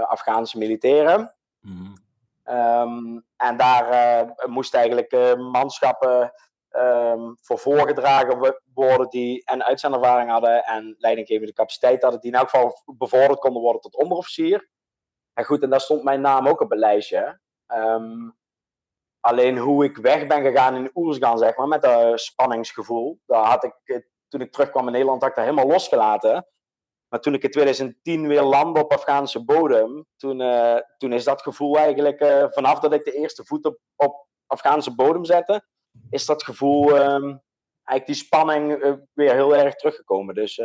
[0.08, 1.36] Afghaanse militairen.
[1.60, 2.03] Mm.
[2.50, 6.34] Um, en daar moesten eigenlijk manschappen
[6.72, 12.50] um, voor voorgedragen worden die en uitzendervaring hadden en leidinggevende capaciteit hadden, die in elk
[12.50, 14.70] geval bevorderd konden worden tot onderofficier.
[15.34, 17.40] En goed, en daar stond mijn naam ook op het lijstje.
[17.68, 18.42] Um,
[19.26, 23.20] Alleen hoe ik weg ben gegaan in Oersgan, zeg maar, met dat spanningsgevoel.
[23.26, 26.48] Daar had ik, toen ik terugkwam in Nederland, had ik dat helemaal losgelaten.
[27.14, 31.42] Maar toen ik in 2010 weer landde op Afghaanse bodem, toen, uh, toen is dat
[31.42, 35.66] gevoel eigenlijk, uh, vanaf dat ik de eerste voet op, op Afghaanse bodem zette,
[36.10, 37.42] is dat gevoel, um,
[37.84, 40.36] eigenlijk die spanning uh, weer heel erg teruggekomen.
[40.36, 40.62] Dus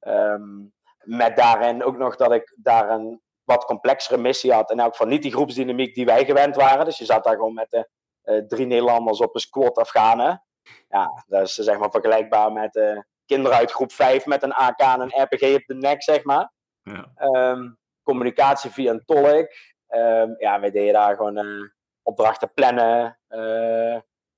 [0.00, 4.70] um, met daarin ook nog dat ik daar een wat complexere missie had.
[4.70, 6.84] In elk geval niet die groepsdynamiek die wij gewend waren.
[6.84, 10.44] Dus je zat daar gewoon met de drie Nederlanders op een squad Afghanen.
[10.88, 15.00] Ja, dat is zeg maar vergelijkbaar met kinderen uit groep 5 met een AK en
[15.00, 16.52] een RPG op de nek, zeg maar.
[16.82, 17.12] Ja.
[17.50, 19.52] Um, communicatie via een tolk.
[19.88, 21.68] Um, ja, wij deden daar gewoon uh,
[22.02, 23.18] opdrachten plannen,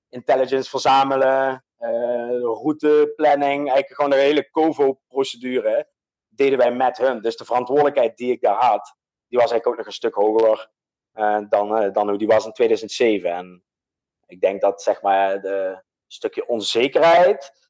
[0.08, 1.64] intelligence verzamelen,
[2.42, 3.70] routeplanning.
[3.70, 5.88] Eigenlijk gewoon de hele COVO-procedure
[6.28, 7.20] deden wij met hun.
[7.20, 8.96] Dus de verantwoordelijkheid die ik daar had,
[9.28, 10.70] die was eigenlijk ook nog een stuk hoger
[11.14, 13.30] uh, dan, uh, dan hoe die was in 2007.
[13.30, 13.64] En
[14.26, 17.63] ik denk dat zeg maar de stukje onzekerheid,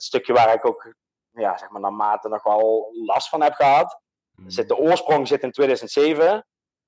[0.00, 0.94] het stukje waar ik ook
[1.32, 4.00] ja, zeg maar, naarmate nog wel last van heb gehad.
[4.46, 6.26] Zit, de oorsprong zit in 2007,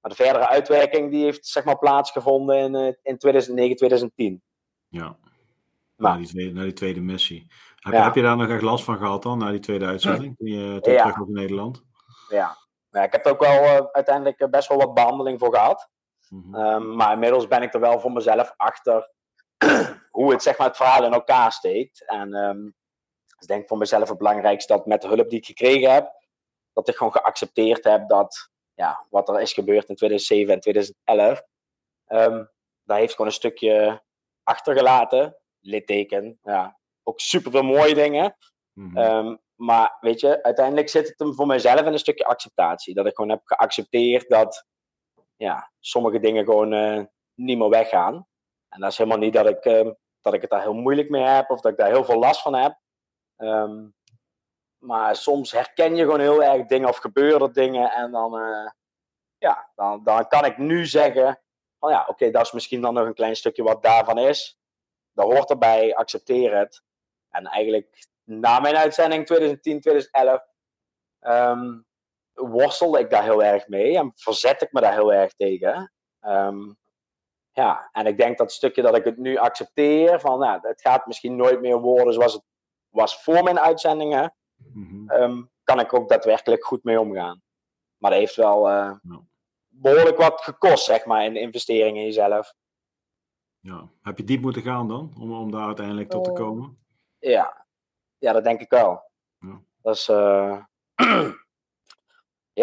[0.01, 4.43] maar de verdere uitwerking die heeft zeg maar, plaatsgevonden in, uh, in 2009, 2010.
[4.89, 5.17] Ja,
[5.97, 7.47] na die, tweede, na die tweede missie.
[7.77, 8.05] Heb, ja.
[8.05, 10.37] heb, je daar nog echt last van gehad dan, na die tweede uitzending?
[10.37, 10.81] Toen ja.
[10.81, 11.83] terug Nederland?
[12.29, 12.57] Ja.
[12.91, 15.91] ja, ik heb er ook wel uh, uiteindelijk best wel wat behandeling voor gehad.
[16.29, 16.55] Mm -hmm.
[16.55, 19.11] um, maar inmiddels ben ik er wel voor mezelf achter
[20.11, 22.07] hoe het, zeg maar, het verhaal in elkaar steekt.
[22.07, 22.75] En um,
[23.43, 26.13] ik denk voor mezelf het belangrijkste dat met de hulp die ik gekregen heb,
[26.73, 31.43] dat ik gewoon geaccepteerd heb dat ja, wat er is gebeurd in 2007 en 2011,
[32.09, 32.51] um,
[32.83, 34.03] daar heeft gewoon een stukje
[34.43, 36.39] achtergelaten litteken.
[36.43, 38.37] Ja, ook super veel mooie dingen.
[38.73, 39.27] Mm-hmm.
[39.27, 42.95] Um, maar weet je, uiteindelijk zit het hem voor mijzelf in een stukje acceptatie.
[42.95, 44.67] Dat ik gewoon heb geaccepteerd dat
[45.37, 48.27] ja, sommige dingen gewoon uh, niet meer weggaan.
[48.69, 51.23] En dat is helemaal niet dat ik, uh, dat ik het daar heel moeilijk mee
[51.23, 52.79] heb of dat ik daar heel veel last van heb.
[53.43, 53.95] Um,
[54.79, 57.91] maar soms herken je gewoon heel erg dingen of gebeuren dingen.
[57.91, 58.71] En dan, uh,
[59.39, 61.41] ja, dan, dan kan ik nu zeggen:
[61.79, 64.61] van ja, oké, dat is misschien dan nog een klein stukje wat daarvan is
[65.13, 66.83] dat hoort erbij, accepteer het.
[67.31, 70.41] En eigenlijk na mijn uitzending 2010, 2011
[71.21, 71.87] um,
[72.33, 75.93] worstelde ik daar heel erg mee en verzet ik me daar heel erg tegen.
[76.21, 76.77] Um,
[77.53, 81.07] ja, en ik denk dat stukje dat ik het nu accepteer, van nou, het gaat
[81.07, 82.45] misschien nooit meer worden zoals het
[82.93, 84.35] was voor mijn uitzendingen,
[84.73, 85.11] mm-hmm.
[85.11, 87.43] um, kan ik ook daadwerkelijk goed mee omgaan.
[87.97, 89.27] Maar dat heeft wel uh, no.
[89.69, 92.55] behoorlijk wat gekost, zeg maar, in de investering in jezelf.
[93.61, 93.89] Ja.
[94.03, 96.37] Heb je diep moeten gaan dan, om, om daar uiteindelijk tot te oh.
[96.37, 96.79] komen?
[97.19, 97.67] Ja,
[98.19, 99.11] ja dat denk ik wel.
[99.39, 99.63] Ja.
[99.83, 100.63] Dat is, uh...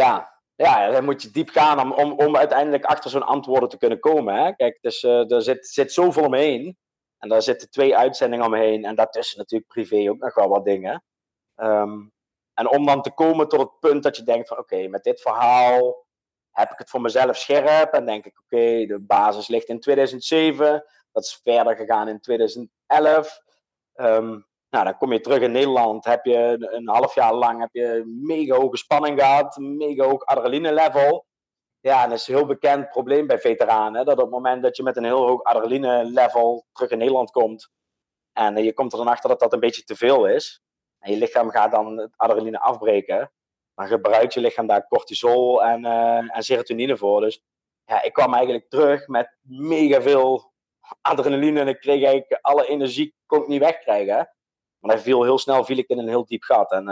[0.01, 0.41] ja.
[0.55, 3.99] ja, dan moet je diep gaan om, om, om uiteindelijk achter zo'n antwoorden te kunnen
[3.99, 4.35] komen.
[4.35, 4.55] Hè?
[4.55, 6.77] Kijk, dus, uh, er zit, zit zoveel omheen.
[7.19, 8.85] En daar zitten twee uitzendingen omheen.
[8.85, 11.03] En daartussen natuurlijk privé ook nog wel wat dingen.
[11.55, 12.13] Um,
[12.53, 15.21] en om dan te komen tot het punt dat je denkt van oké, met dit
[15.21, 16.05] verhaal
[16.51, 20.83] heb ik het voor mezelf scherp en denk ik, oké, de basis ligt in 2007.
[21.11, 23.41] Dat is verder gegaan in 2011.
[23.95, 26.05] Um, nou, dan kom je terug in Nederland.
[26.05, 30.73] Heb je een half jaar lang heb je mega hoge spanning gehad, mega hoog adrenaline
[30.73, 31.25] level.
[31.81, 34.05] Ja, en dat is een heel bekend probleem bij veteranen.
[34.05, 37.31] Dat op het moment dat je met een heel hoog adrenaline level terug in Nederland
[37.31, 37.69] komt.
[38.33, 40.61] En je komt er dan achter dat dat een beetje te veel is.
[40.99, 43.31] En je lichaam gaat dan het adrenaline afbreken
[43.79, 47.21] dan gebruikt je lichaam daar cortisol en, uh, en serotonine voor.
[47.21, 47.43] Dus
[47.85, 50.53] ja, ik kwam eigenlijk terug met mega veel
[51.01, 54.33] adrenaline en ik kreeg eigenlijk alle energie kon ik niet wegkrijgen.
[54.79, 56.71] Maar hij viel heel snel viel ik in een heel diep gat.
[56.71, 56.87] En,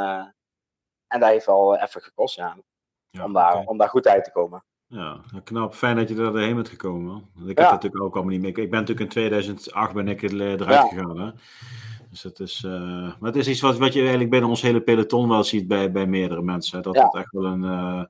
[1.08, 2.58] en dat heeft wel even gekost, ja.
[3.22, 4.66] om, daar, om daar goed uit te komen.
[4.90, 5.74] Ja, knap.
[5.74, 7.12] Fijn dat je er doorheen bent gekomen.
[7.36, 8.50] Want ik heb dat natuurlijk ook allemaal niet meer.
[8.50, 11.20] Ik ben natuurlijk in 2008 ben ik eruit gegaan.
[11.20, 11.32] Hè?
[12.10, 12.72] Dus het is, uh,
[13.02, 15.92] maar het is iets wat, wat je eigenlijk binnen ons hele peloton wel ziet bij,
[15.92, 16.82] bij meerdere mensen.
[16.82, 18.04] Dat het echt wel een, uh,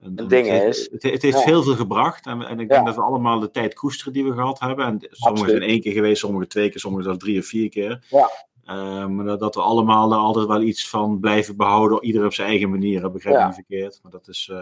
[0.00, 0.88] een, een, ding is.
[0.92, 2.26] Het, het, heeft heel veel gebracht.
[2.26, 4.86] En, en ik denk dat we allemaal de tijd koesteren die we gehad hebben.
[4.86, 8.04] En sommigen zijn één keer geweest, sommigen twee keer, sommigen zelfs drie of vier keer.
[8.08, 8.30] Ja.
[8.64, 12.04] Uh, maar dat, dat, we allemaal er altijd wel iets van blijven behouden.
[12.04, 13.10] Ieder op zijn eigen manier.
[13.10, 14.00] Begrijp ik niet verkeerd.
[14.02, 14.52] Maar dat is...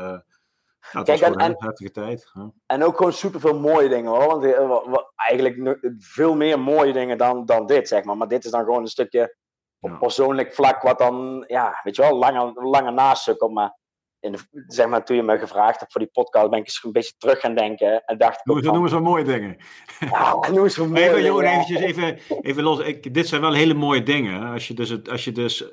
[0.92, 2.32] Nou, Kijk, en, een heftige tijd.
[2.66, 4.26] En ook gewoon superveel mooie dingen hoor.
[4.26, 8.16] Want uh, eigenlijk veel meer mooie dingen dan, dan dit, zeg maar.
[8.16, 9.36] Maar dit is dan gewoon een stukje
[9.80, 13.54] op persoonlijk vlak, wat dan, ja, weet je wel, langer, langer naast komt.
[13.54, 13.80] Maar,
[14.20, 16.84] in de, zeg maar toen je me gevraagd hebt voor die podcast, ben ik eens
[16.84, 18.04] een beetje terug gaan denken.
[18.04, 19.56] En dacht noem, van, noem eens wat mooie dingen.
[20.10, 21.44] Ja, noem eens wat mooie even, dingen.
[21.44, 22.78] Eventjes, even, even los.
[22.78, 24.52] Ik, dit zijn wel hele mooie dingen.
[24.52, 25.64] Als je dus, als je dus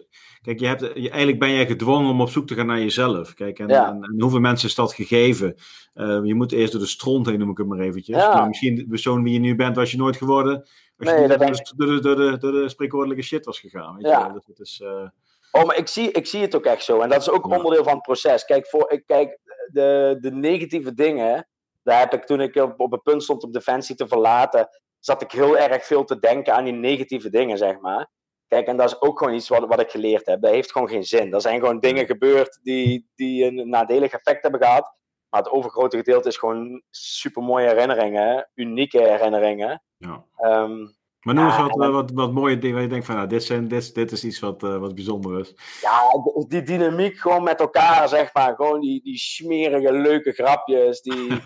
[0.42, 3.34] Kijk, je hebt, je, eigenlijk ben jij gedwongen om op zoek te gaan naar jezelf.
[3.34, 5.56] Kijk, en, en, hoeveel mensen is dat gegeven?
[5.96, 8.18] Uh, je moet eerst door de stront heen, noem ik het maar eventjes.
[8.18, 8.34] Ja.
[8.34, 10.58] Maar misschien de persoon wie je nu bent, was je nooit geworden.
[10.98, 13.96] Als nee, je door, de, door, de, door, de, door de spreekwoordelijke shit was gegaan.
[13.96, 14.26] Weet ja.
[14.26, 14.54] je?
[14.54, 15.08] Dus is, uh...
[15.52, 17.00] Oh, maar ik zie, ik zie het ook echt zo.
[17.00, 18.46] En dat is ook onderdeel van het proces.
[18.46, 19.40] Kijk, voor, ik, kijk
[19.72, 21.48] de, de negatieve dingen,
[21.84, 24.68] daar heb ik toen ik op, op het punt stond om Defensie te verlaten,
[25.00, 28.10] zat ik heel erg veel te denken aan die negatieve dingen, zeg maar.
[28.50, 30.42] Kijk, en dat is ook gewoon iets wat, wat ik geleerd heb.
[30.42, 31.34] Dat heeft gewoon geen zin.
[31.34, 34.94] Er zijn gewoon dingen gebeurd die, die een nadelig effect hebben gehad.
[35.30, 39.84] Maar het overgrote gedeelte is gewoon super mooie herinneringen, unieke herinneringen.
[39.98, 40.26] Ja.
[40.42, 43.44] Um, maar noem eens wat, wat, wat, mooie dingen waar je denkt van, nou, dit,
[43.44, 45.54] zijn, dit, dit is iets wat, uh, wat bijzonder is.
[45.82, 46.02] Ja,
[46.48, 48.56] die dynamiek gewoon met elkaar, zeg maar.
[48.56, 51.28] Gewoon die, die smerige, leuke grapjes, die,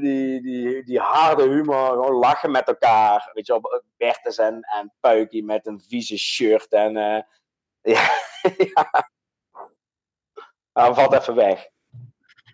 [0.00, 3.30] die, die, die harde humor, gewoon lachen met elkaar.
[3.32, 7.20] Weet je wel, Bertus en, en Puikie met een vieze shirt en uh,
[7.94, 8.10] ja,
[8.56, 9.10] ja.
[10.72, 11.68] Nou, valt even weg.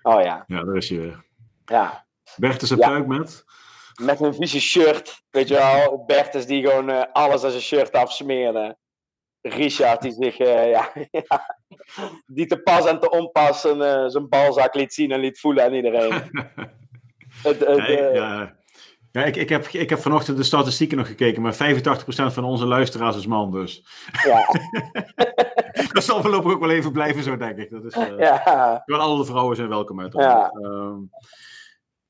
[0.03, 0.45] Oh ja.
[0.47, 1.25] Ja, daar is hij weer.
[1.65, 2.07] Ja.
[2.37, 2.89] Bertus en ja.
[2.89, 3.45] Puik met?
[4.03, 6.05] Met een vieze shirt, weet je wel.
[6.05, 8.79] Bertus die gewoon uh, alles aan zijn shirt afsmeerde.
[9.41, 11.57] Richard die zich, uh, ja, ja,
[12.27, 16.31] die te pas en te onpas zijn balzak liet zien en liet voelen aan iedereen.
[18.13, 18.55] ja,
[19.13, 19.25] ja.
[19.25, 21.57] ik, ik, heb, ik heb vanochtend de statistieken nog gekeken, maar 85%
[22.07, 23.85] van onze luisteraars is man dus.
[24.25, 24.47] Ja.
[25.93, 27.71] dat zal voorlopig ook wel even blijven zo, denk ik.
[27.71, 28.85] Dat is, uh, ja.
[28.87, 30.13] Alle vrouwen zijn welkom uit.
[30.13, 30.53] Ja.
[30.63, 31.11] Um,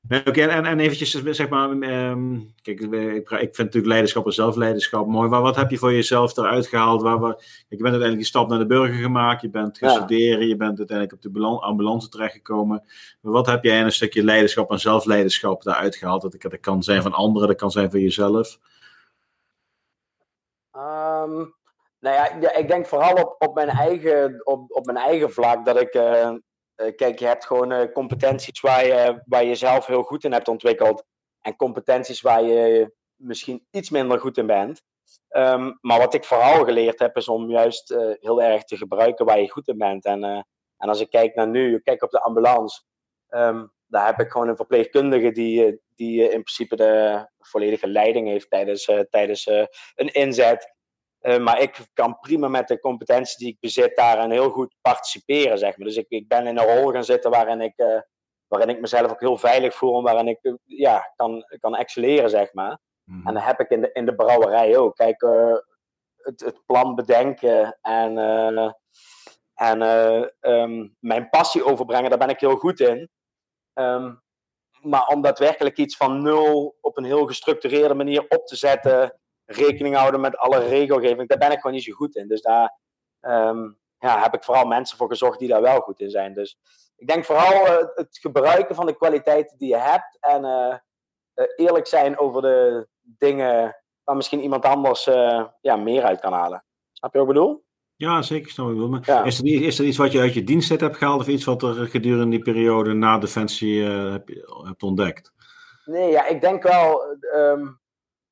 [0.09, 5.07] Oké, en, en eventjes, zeg maar, um, kijk, ik, ik, vind natuurlijk leiderschap en zelfleiderschap
[5.07, 5.29] mooi.
[5.29, 7.03] Maar wat heb je voor jezelf eruit gehaald?
[7.03, 10.47] Waar, waar, je bent uiteindelijk die stap naar de burger gemaakt, je bent gaan studeren,
[10.47, 12.83] je bent uiteindelijk op de ambulance terechtgekomen.
[13.21, 16.23] Maar wat heb jij in een stukje leiderschap en zelfleiderschap daaruit gehaald?
[16.23, 18.59] Dat, dat kan zijn van anderen, dat kan zijn van jezelf.
[20.77, 21.55] Um,
[22.01, 25.81] nou ja, ik denk vooral op, op, mijn, eigen, op, op mijn eigen vlak dat
[25.81, 25.95] ik...
[25.95, 26.35] Uh, eh,
[26.97, 30.49] kijk, je hebt gewoon uh, competenties waar je, waar je zelf heel goed in hebt
[30.49, 31.05] ontwikkeld.
[31.41, 34.83] En competenties waar je misschien iets minder goed in bent.
[35.31, 39.27] Um, maar wat ik vooral geleerd heb, is om juist uh, heel erg te gebruiken
[39.27, 40.05] waar je goed in bent.
[40.05, 40.25] En,
[40.77, 42.83] en als ik kijk naar nu, ik kijk op de ambulance,
[43.29, 48.51] um, daar heb ik gewoon een verpleegkundige die, die in principe de volledige leiding heeft
[48.51, 49.47] tijdens, tijdens
[49.95, 50.75] een inzet.
[51.21, 55.59] Uh, maar ik kan prima met de competenties die ik bezit daarin heel goed participeren,
[55.59, 55.87] zeg maar.
[55.87, 58.01] Dus ik, ik ben in een rol gaan zitten waarin ik, uh,
[58.47, 62.31] waarin ik mezelf ook heel veilig voel en waarin ik uh, ja, kan, kan excelleren,
[62.31, 62.79] zeg maar.
[63.05, 63.27] Mm.
[63.27, 64.97] En dat heb ik in de, in de brouwerij ook.
[64.97, 65.21] Kijk,
[66.17, 68.19] het, het plan bedenken en,
[69.55, 69.83] en
[70.41, 73.11] um, mijn passie overbrengen, daar ben ik heel goed in.
[73.75, 74.23] Um,
[74.83, 79.21] maar om daadwerkelijk iets van nul op een heel gestructureerde manier op te zetten
[79.51, 81.29] rekening houden met alle regelgeving.
[81.29, 82.29] Daar ben ik gewoon niet zo goed in.
[82.29, 82.79] Dus daar
[83.21, 86.35] um, ja, heb ik vooral mensen voor gezocht die daar wel goed in zijn.
[86.35, 86.59] Dus
[86.97, 90.19] ik denk vooral uh, het gebruiken van de kwaliteiten die je hebt.
[90.21, 90.75] En uh,
[91.35, 95.05] uh, eerlijk zijn over de dingen waar misschien iemand anders
[95.61, 96.65] ja, meer uit kan halen.
[96.93, 97.65] Snap je wat ik bedoel?
[97.97, 98.51] Ja, zeker.
[98.51, 98.89] Snap ik bedoel.
[98.89, 99.25] Maar ja.
[99.25, 101.21] is, er, is er iets wat je uit je dienst hebt gehaald?
[101.21, 104.29] Of iets wat er gedurende die periode na Defensie heb,
[104.65, 105.33] hebt ontdekt?
[105.85, 107.03] Nee, ja, ik denk wel...
[107.35, 107.81] Um,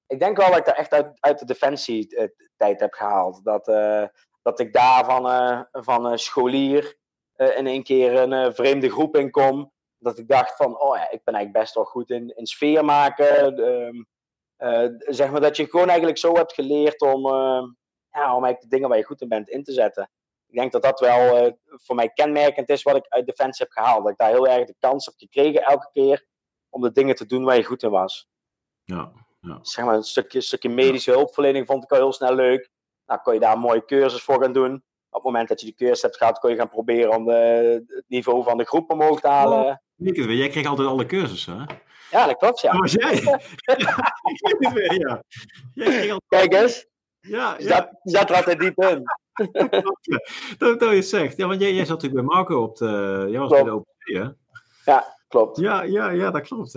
[0.09, 2.17] ik denk wel dat ik daar echt uit, uit de defensie
[2.57, 3.45] eh, heb gehaald.
[3.45, 4.07] Dat, uh,
[4.43, 6.97] dat ik daar van, uh, van scholier
[7.37, 9.73] in één keer een vreemde groep in kom.
[9.99, 12.85] Dat ik dacht van, oh ja, ik ben eigenlijk best wel goed in, in sfeer
[12.85, 13.59] maken.
[13.61, 14.07] Um,
[14.99, 17.27] zeg maar dat je gewoon eigenlijk zo hebt geleerd om,
[18.11, 20.11] ja, om eigenlijk de dingen waar je goed in bent in te zetten.
[20.47, 24.03] Ik denk dat dat wel voor mij kenmerkend is wat ik uit defensie heb gehaald.
[24.03, 26.27] Dat ik daar heel erg de kans heb gekregen elke keer
[26.69, 28.29] om de dingen te doen waar je goed in was.
[28.85, 29.13] Ja,
[29.63, 32.71] Zeg maar een stukje, stukje medische hulpverlening vond ik al heel snel leuk.
[33.07, 34.75] nou, kon je daar een mooie cursus voor gaan doen.
[35.11, 37.33] Op het moment dat je die cursus hebt gehad, kon je gaan proberen om de,
[37.89, 39.83] het niveau van de groep omhoog te halen.
[39.97, 41.65] Oh, jij kreeg altijd alle cursussen, hè?
[42.11, 42.73] Ja, dat klopt, ja.
[42.73, 43.15] Dat was jij.
[44.59, 45.23] ja, ja.
[45.75, 46.23] Jij altijd...
[46.29, 46.87] Kijk eens.
[47.21, 47.69] Ja, ja.
[47.69, 49.03] Zat, zat er altijd diep in.
[50.59, 51.37] dat, dat je zegt.
[51.37, 53.27] Ja, want jij, jij zat natuurlijk bij Marco op de...
[53.29, 54.29] Jij was bij de OPC, hè?
[54.85, 55.59] Ja, klopt.
[55.59, 56.73] Ja, ja, ja dat klopt.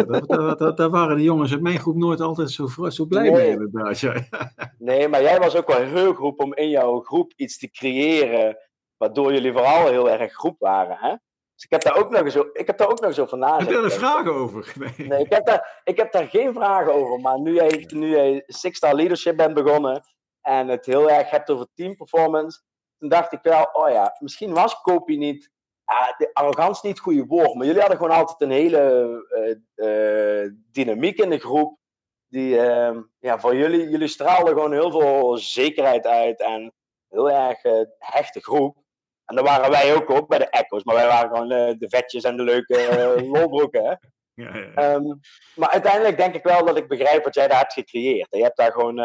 [0.78, 3.58] Daar, waren de jongens uit mijn groep nooit altijd zo, zo blij nee.
[3.58, 3.94] mee.
[3.94, 4.14] Ja.
[4.78, 8.58] Nee, maar jij was ook wel heel goed om in jouw groep iets te creëren,
[8.98, 10.98] waardoor jullie vooral heel erg groep waren.
[10.98, 11.16] Hè?
[11.62, 13.70] Dus ik heb daar ook nog eens, ik heb daar ook nog eens over nagedacht.
[13.70, 14.74] Heb je er vragen over?
[14.80, 17.20] Nee, nee ik, heb daar, ik heb daar geen vragen over.
[17.20, 20.02] Maar nu jij, nu jij Six Star Leadership bent begonnen
[20.42, 22.62] en het heel erg hebt over team performance,
[22.98, 25.52] toen dacht ik wel, oh ja, misschien was Kopi niet
[25.92, 29.62] ja, de arrogantie is niet het goede woord, maar jullie hadden gewoon altijd een hele
[29.76, 31.80] uh, uh, dynamiek in de groep.
[32.28, 36.74] Die, uh, ja, voor jullie, jullie straalden gewoon heel veel zekerheid uit en
[37.10, 38.78] heel erg uh, hechte groep.
[39.26, 42.24] En daar waren wij ook op bij de Echo's, maar wij waren gewoon de vetjes
[42.24, 43.86] en de leuke lolbroeken.
[43.86, 43.96] Hè?
[44.34, 44.94] Ja, ja.
[44.94, 45.20] Um,
[45.56, 48.28] maar uiteindelijk denk ik wel dat ik begrijp wat jij daar hebt gecreëerd.
[48.30, 49.00] Je hebt daar gewoon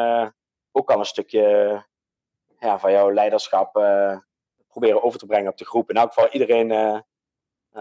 [0.73, 1.85] ook al een stukje
[2.59, 3.77] ja, van jouw leiderschap
[4.81, 5.91] proberen over te brengen op de groep.
[5.91, 7.01] In elk geval iedereen, uh,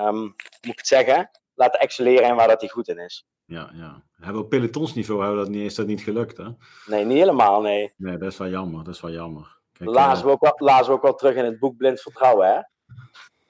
[0.05, 3.27] um, moet ik het zeggen, laten excelleren en waar dat hij goed in is.
[3.45, 4.03] Ja, ja.
[4.15, 6.47] Hebben op pelotonsniveau hebben dat niet, is dat niet gelukt, hè?
[6.85, 7.93] Nee, niet helemaal, nee.
[7.97, 9.59] Nee, dat is wel jammer, dat is wel jammer.
[9.71, 12.01] Kijk, lazen, uh, we ook wel, lazen we ook wel terug in het boek Blind
[12.01, 12.59] Vertrouwen, hè?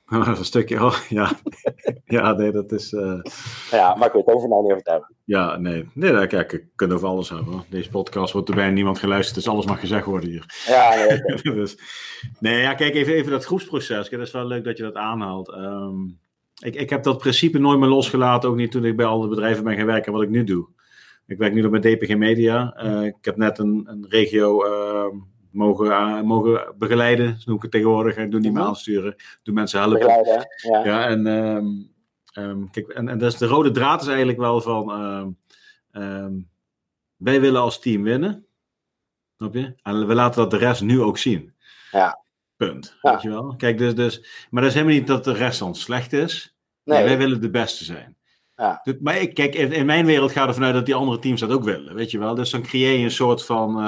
[0.05, 1.31] Een stukje, oh, ja.
[2.05, 2.91] ja, nee, dat is...
[2.91, 3.19] Uh...
[3.71, 5.15] Ja, maar ik weet over nou niet over het hebben.
[5.23, 5.89] Ja, nee.
[5.93, 7.63] Nee, daar, kijk, ik kan over alles hebben.
[7.69, 10.63] Deze podcast wordt er bijna niemand geluisterd, dus alles mag gezegd worden hier.
[10.67, 11.23] Ja, nee.
[11.23, 11.53] Okay.
[11.61, 11.77] dus,
[12.39, 14.09] nee, ja, kijk, even, even dat groepsproces.
[14.09, 15.47] Kijk, dat is wel leuk dat je dat aanhaalt.
[15.47, 16.19] Um,
[16.59, 19.63] ik, ik heb dat principe nooit meer losgelaten, ook niet toen ik bij alle bedrijven
[19.63, 20.67] ben gaan werken, wat ik nu doe.
[21.27, 22.83] Ik werk nu nog met DPG Media.
[22.83, 24.65] Uh, ik heb net een, een regio...
[24.65, 25.21] Uh,
[25.55, 28.17] mogen, uh, mogen begeleiden, noem ik het tegenwoordig.
[28.17, 29.99] Ik doe niet meer aansturen, doe mensen helpen.
[29.99, 30.83] Ja.
[30.83, 31.91] ja en, um,
[32.37, 34.89] um, kijk, en, en dus de rode draad is eigenlijk wel van,
[35.91, 36.49] um,
[37.17, 38.45] wij willen als team winnen.
[39.37, 39.75] Snap je?
[39.81, 41.53] En we laten dat de rest nu ook zien.
[41.91, 42.23] Ja.
[42.55, 42.97] Punt.
[43.01, 43.11] Ja.
[43.11, 43.55] Weet je wel?
[43.57, 46.55] Kijk, dus, dus, maar dat is helemaal niet dat de rest dan slecht is.
[46.83, 47.03] Nee.
[47.03, 48.17] wij willen de beste zijn.
[48.55, 48.83] Ja.
[48.99, 51.51] Maar ik, kijk, in, in, mijn wereld gaat er vanuit dat die andere teams dat
[51.51, 51.95] ook willen.
[51.95, 52.35] Weet je wel?
[52.35, 53.81] Dus dan creëer je een soort van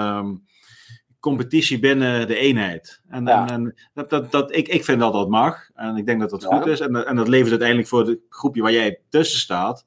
[1.19, 3.01] competitie binnen de eenheid.
[3.07, 3.49] En, ja.
[3.49, 5.69] en, dat, dat, dat, ik, ik vind dat dat mag.
[5.73, 6.57] En ik denk dat dat ja.
[6.57, 6.79] goed is.
[6.79, 9.85] En, en dat levert uiteindelijk voor het groepje waar jij tussen staat.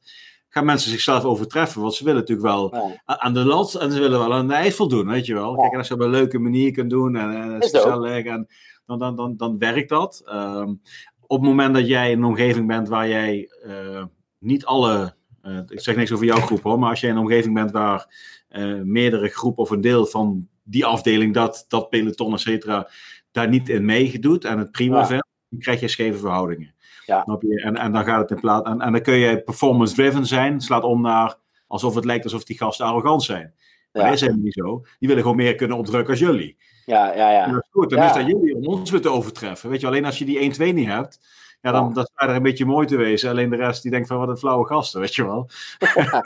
[0.49, 1.81] Gaan mensen zichzelf overtreffen.
[1.81, 3.19] Want ze willen natuurlijk wel ja.
[3.19, 5.07] aan de lat en ze willen wel aan de ijs voldoen.
[5.07, 5.55] Weet je wel.
[5.55, 8.25] Kijk, als je op een leuke manier kunt doen en, en gezellig.
[8.25, 8.47] En
[8.87, 10.23] dan, dan, dan, dan werkt dat.
[10.33, 10.81] Um,
[11.27, 14.05] op het moment dat jij in een omgeving bent waar jij uh,
[14.39, 15.15] niet alle.
[15.43, 16.79] Uh, ik zeg niks over jouw groep hoor.
[16.79, 18.15] Maar als jij in een omgeving bent waar
[18.51, 22.89] uh, meerdere groepen of een deel van die afdeling, dat, dat peloton, et cetera,
[23.31, 25.07] daar niet in meegedoet en het prima ja.
[25.07, 26.75] vindt, dan krijg je scheve verhoudingen.
[27.07, 27.25] Ja.
[27.25, 28.69] En, en dan gaat het in plaats.
[28.69, 31.35] En, en dan kun je performance-driven zijn, slaat om naar
[31.67, 33.55] alsof het lijkt alsof die gasten arrogant zijn.
[33.93, 34.13] Maar ja.
[34.13, 34.85] is helemaal niet zo.
[34.99, 36.57] Die willen gewoon meer kunnen opdrukken als jullie.
[36.85, 37.47] Ja, ja, ja.
[37.47, 37.91] Dat is goed.
[37.91, 38.07] Dan ja.
[38.07, 39.71] is dat jullie om ons weer te overtreffen.
[39.71, 41.21] Weet je, alleen als je die 1-2 niet hebt,
[41.61, 43.31] ja, dan dat er een beetje mooi te wezen.
[43.31, 45.49] Alleen de rest die denkt van wat een flauwe gasten, weet je wel.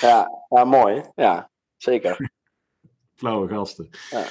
[0.00, 1.02] ja, ja, mooi.
[1.14, 2.16] Ja, zeker
[3.16, 3.88] flauwe gasten.
[4.10, 4.24] Ja.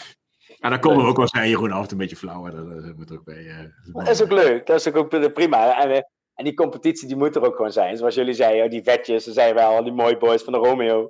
[0.59, 2.49] En dan kon er ook wel zijn, Jeroen af een beetje flauw.
[2.49, 3.57] Dat, moet ook bij, uh,
[3.93, 5.83] dat is ook leuk, dat is ook prima.
[5.83, 7.97] En, en, die competitie die moet er ook gewoon zijn.
[7.97, 11.09] Zoals jullie zeiden, die vetjes, ze zijn wel, die mooie boys van de Romeo.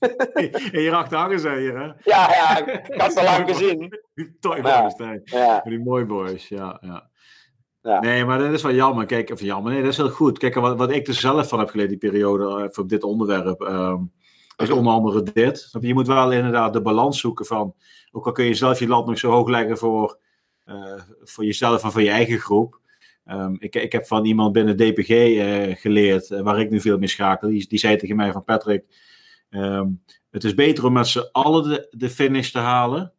[0.40, 1.84] en hierachter hangen ze hier, hè?
[1.84, 1.94] Ja,
[2.34, 4.00] ja, ik had ze lang gezien.
[4.40, 5.20] Toy boys, ja.
[5.24, 5.60] ja.
[5.60, 7.10] Die mooie boys, ja, ja.
[7.82, 8.00] Ja.
[8.00, 9.06] Nee, maar dat is wel jammer.
[9.06, 9.72] Kijk, of jammer.
[9.72, 10.38] Nee, dat is heel goed.
[10.38, 13.60] Kijk, wat, wat ik er zelf van heb geleerd, die periode, voor dit onderwerp.
[13.60, 14.12] Um,
[14.62, 15.70] is onder andere dit.
[15.80, 17.74] Je moet wel inderdaad de balans zoeken van,
[18.12, 20.18] ook al kun je zelf je lat nog zo hoog leggen voor,
[20.66, 22.80] uh, voor jezelf en voor je eigen groep.
[23.26, 26.98] Um, ik, ik heb van iemand binnen DPG uh, geleerd, uh, waar ik nu veel
[26.98, 27.48] mee schakel.
[27.48, 28.84] Die, die zei tegen mij van Patrick,
[29.50, 33.12] um, het is beter om met z'n allen de, de finish te halen,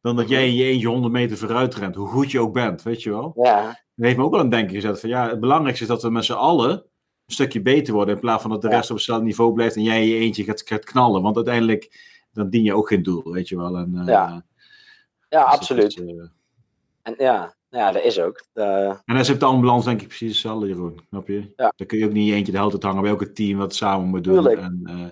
[0.00, 2.82] dan dat jij in je eentje 100 meter vooruit rent, hoe goed je ook bent,
[2.82, 3.32] weet je wel.
[3.36, 3.62] Ja.
[3.94, 6.02] Dat heeft me ook wel aan het denken gezet van, ja, het belangrijkste is dat
[6.02, 6.84] we met z'n allen
[7.30, 8.14] stukje beter worden.
[8.14, 10.62] In plaats van dat de rest op hetzelfde niveau blijft en jij je eentje gaat,
[10.64, 11.22] gaat knallen.
[11.22, 13.76] Want uiteindelijk dan dien je ook geen doel, weet je wel.
[13.76, 14.44] En, uh, ja,
[15.28, 15.94] ja dus absoluut.
[15.94, 16.22] Het, uh,
[17.02, 18.44] en ja, ja, dat is ook.
[18.52, 18.96] De...
[19.04, 21.00] En is op de ambulance denk ik precies hetzelfde, Jeroen.
[21.08, 21.52] Snap je?
[21.56, 21.72] Ja.
[21.76, 24.08] Dan kun je ook niet eentje de hele tijd hangen bij elk team wat samen
[24.08, 24.34] moet doen.
[24.34, 24.60] Tuurlijk.
[24.60, 25.06] En, uh,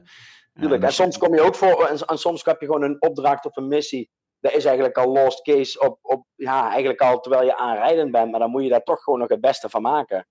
[0.60, 0.82] Tuurlijk.
[0.82, 3.44] En, en soms kom je ook voor, en, en, soms heb je gewoon een opdracht
[3.44, 4.10] of een missie.
[4.40, 8.30] Dat is eigenlijk al lost case op, op, ja, eigenlijk al terwijl je aanrijdend bent.
[8.30, 10.26] Maar dan moet je daar toch gewoon nog het beste van maken.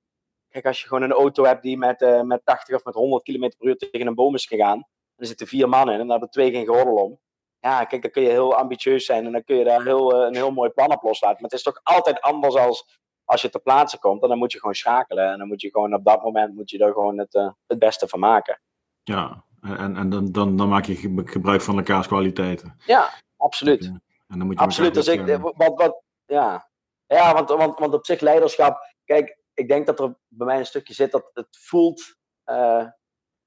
[0.57, 3.23] Kijk, als je gewoon een auto hebt die met, uh, met 80 of met 100
[3.23, 6.17] km per uur tegen een boom is gegaan, dan zitten vier mannen in en daar
[6.17, 7.19] hebben twee geen gordel om.
[7.59, 10.35] ja, kijk, dan kun je heel ambitieus zijn en dan kun je daar heel, een
[10.35, 11.41] heel mooi plan op loslaten.
[11.41, 14.21] Maar het is toch altijd anders als als je ter plaatse komt.
[14.21, 15.31] En dan moet je gewoon schakelen.
[15.31, 18.07] En dan moet je gewoon op dat moment moet je er gewoon het, het beste
[18.07, 18.61] van maken.
[19.03, 20.95] Ja, en, en dan, dan, dan maak je
[21.25, 22.77] gebruik van elkaars kwaliteiten.
[22.85, 23.85] Ja, absoluut.
[24.27, 24.93] En dan moet je absoluut.
[24.93, 26.69] Dus ik, wat, wat, ja,
[27.05, 28.95] ja want, want, want op zich leiderschap.
[29.05, 32.15] Kijk, ik denk dat er bij mij een stukje zit dat het voelt.
[32.45, 32.85] Uh,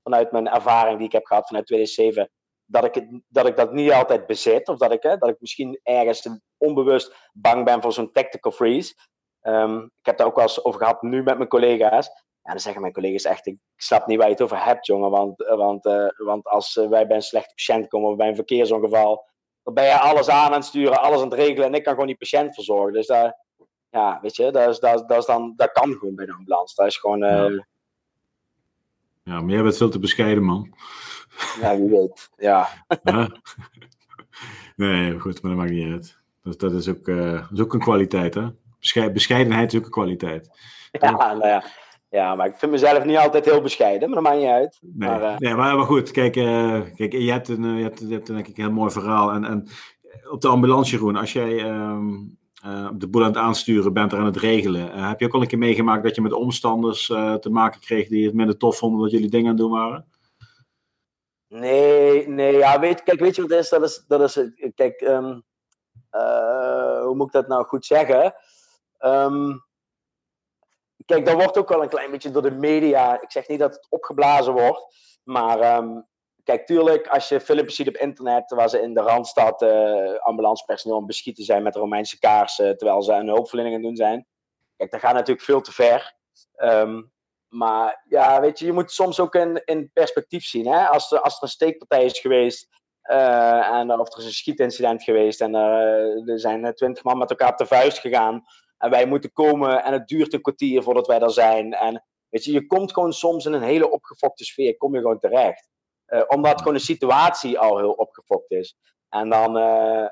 [0.02, 2.30] vanuit mijn ervaring die ik heb gehad vanuit 2007.
[2.64, 4.68] Dat ik, het, dat ik dat niet altijd bezit.
[4.68, 8.94] Of dat ik, hè, dat ik misschien ergens onbewust bang ben voor zo'n tactical freeze.
[9.42, 12.06] Um, ik heb daar ook wel eens over gehad nu met mijn collega's.
[12.42, 15.10] En dan zeggen mijn collega's echt, ik snap niet waar je het over hebt, jongen.
[15.10, 18.34] Want, eh, want, uh, want als wij bij een slechte patiënt komen of bij een
[18.34, 19.24] verkeersongeval,
[19.62, 21.92] dan ben je alles aan aan het sturen, alles aan het regelen en ik kan
[21.92, 22.92] gewoon die patiënt verzorgen.
[22.92, 23.36] Dus daar,
[23.90, 26.74] ja, weet je, dat, is, dat, dat, is dan, dat kan gewoon bij de ambulance.
[26.74, 27.18] Dat is gewoon...
[27.18, 27.66] Ja.
[29.22, 30.74] ja, maar jij bent veel te bescheiden, man.
[31.60, 32.68] Ja, wie weet, ja.
[34.76, 36.18] nee, goed, maar dat maakt niet uit.
[36.42, 38.48] Dat, dat, is, ook, dat is ook een kwaliteit, hè?
[39.12, 40.50] bescheidenheid is ook een kwaliteit.
[40.92, 41.64] Ja, nou ja.
[42.10, 44.78] Ja, maar ik vind mezelf niet altijd heel bescheiden, maar dat maakt niet uit.
[44.80, 45.38] Nee, maar, uh...
[45.38, 48.48] nee, maar, maar, goed, kijk, uh, kijk je, hebt een, je, hebt, je hebt denk
[48.48, 49.30] ik een heel mooi verhaal.
[49.30, 49.68] En, en
[50.30, 54.18] op de ambulance, Jeroen, als jij um, uh, de boel aan het aansturen bent, er
[54.18, 57.06] aan het regelen, heb je ook al een keer meegemaakt dat je met omstanders
[57.40, 60.08] te maken kreeg die het minder tof vonden dat jullie dingen aan het doen waren?
[61.48, 63.68] Nee, nee, ja, weet, kijk, weet je wat het is?
[63.68, 65.42] Dat is, dat is kijk, um,
[67.02, 68.34] hoe moet ik dat nou goed zeggen?
[69.04, 69.64] Um,
[71.06, 73.22] kijk, dat wordt ook wel een klein beetje door de media.
[73.22, 74.94] Ik zeg niet dat het opgeblazen wordt.
[75.24, 76.06] Maar um,
[76.44, 80.98] kijk, tuurlijk, als je filmpjes ziet op internet waar ze in de Randstad uh, ambulancepersoneel
[80.98, 84.26] aan beschieten zijn met Romeinse kaarsen, terwijl ze een hulpverlening aan doen zijn.
[84.76, 86.14] Kijk, dat gaat natuurlijk veel te ver.
[86.56, 87.12] Um,
[87.48, 90.66] maar ja, weet je, je moet soms ook in, in perspectief zien.
[90.66, 90.86] Hè?
[90.86, 92.68] Als, er, als er een steekpartij is geweest
[93.10, 97.50] uh, en of er is een schietincident geweest en er zijn twintig man met elkaar
[97.50, 98.44] op de vuist gegaan
[98.78, 101.72] en wij moeten komen en het duurt een kwartier voordat wij er zijn.
[101.72, 105.18] En weet je, je komt gewoon soms in een hele opgefokte sfeer, kom je gewoon
[105.18, 105.68] terecht.
[106.10, 108.76] Uh, omdat gewoon de situatie al heel opgefokt is.
[109.08, 110.08] En dan, uh,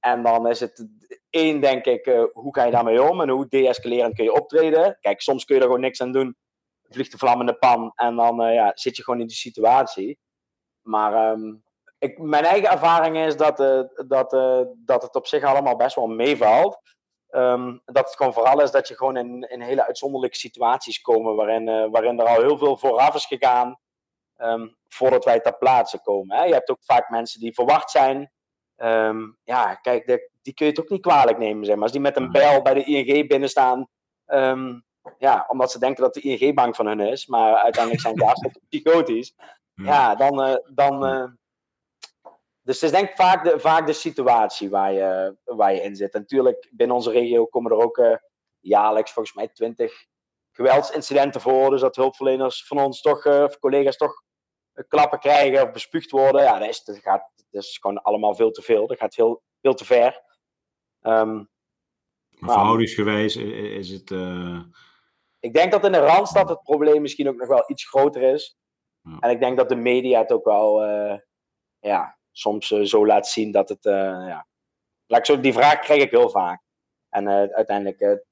[0.00, 0.88] en dan is het
[1.30, 4.96] één, denk ik, uh, hoe ga je daarmee om en hoe deescalerend kun je optreden.
[5.00, 6.36] Kijk, soms kun je er gewoon niks aan doen.
[6.88, 10.18] Vliegt de vlam in de pan en dan ja, zit je gewoon in die situatie.
[10.80, 11.64] Maar um,
[11.98, 13.56] ik, mijn eigen ervaring is dat,
[14.06, 14.30] dat,
[14.76, 16.78] dat het op zich allemaal best wel meevalt.
[17.30, 21.34] Um, dat het gewoon vooral is dat je gewoon in, in hele uitzonderlijke situaties komen
[21.34, 23.80] waarin, waarin er al heel veel vooraf is gegaan
[24.42, 26.36] um, voordat wij ter plaatse komen.
[26.36, 26.44] Hè.
[26.44, 28.32] Je hebt ook vaak mensen die verwacht zijn.
[28.76, 31.64] Um, ja, kijk, de, die kun je toch niet kwalijk nemen.
[31.64, 31.82] Zeg maar.
[31.82, 33.88] Als die met een bel bij de ING binnenstaan,
[35.18, 38.24] ja, omdat ze denken dat de ING bang van hun is, maar uiteindelijk zijn ze
[38.24, 39.34] hartstikke psychotisch.
[39.74, 41.26] Ja, dan, uh, dan, uh,
[42.62, 45.96] dus het is denk ik vaak de, vaak de situatie waar je, waar je in
[45.96, 46.14] zit.
[46.14, 48.16] En natuurlijk, binnen onze regio komen er ook uh,
[48.60, 50.06] jaarlijks volgens mij twintig
[50.52, 51.70] geweldsincidenten voor.
[51.70, 54.22] Dus dat hulpverleners van ons toch, of collega's toch
[54.88, 56.42] klappen krijgen of bespuugd worden.
[56.42, 58.86] Ja, dat is, dat gaat, dat is gewoon allemaal veel te veel.
[58.86, 60.22] Dat gaat veel, veel te ver.
[61.02, 61.50] Um,
[62.38, 64.10] maar verhoudingsgewijs is het...
[65.40, 68.56] Ik denk dat in de Randstad het probleem misschien ook nog wel iets groter is.
[69.02, 69.18] Ja.
[69.18, 70.84] En ik denk dat de media het ook wel...
[71.78, 73.82] ja, soms uh, zo laat zien dat het.
[73.82, 74.46] Ja.
[75.06, 76.62] Laat ik zo, die vraag krijg ik heel vaak.
[77.08, 78.24] En uiteindelijk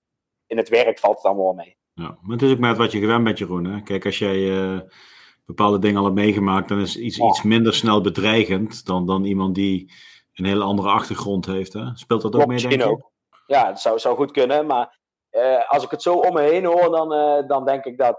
[0.46, 1.76] in het werk valt het allemaal mee.
[1.92, 3.64] Ja, maar het is ook met wat je gewend bent, Jeroen.
[3.64, 3.82] Hè?
[3.82, 4.36] Kijk, als jij
[5.54, 9.54] bepaalde dingen al hebt meegemaakt, dan is iets, iets minder snel bedreigend dan, dan iemand
[9.54, 9.92] die
[10.34, 11.72] een hele andere achtergrond heeft.
[11.72, 11.84] Hè?
[11.94, 12.84] Speelt dat ook mee, denk je?
[12.84, 13.10] Ook.
[13.46, 14.98] Ja, het zou, zou goed kunnen, maar
[15.68, 17.08] als ik het zo om me heen hoor, dan,
[17.46, 18.18] dan denk ik dat,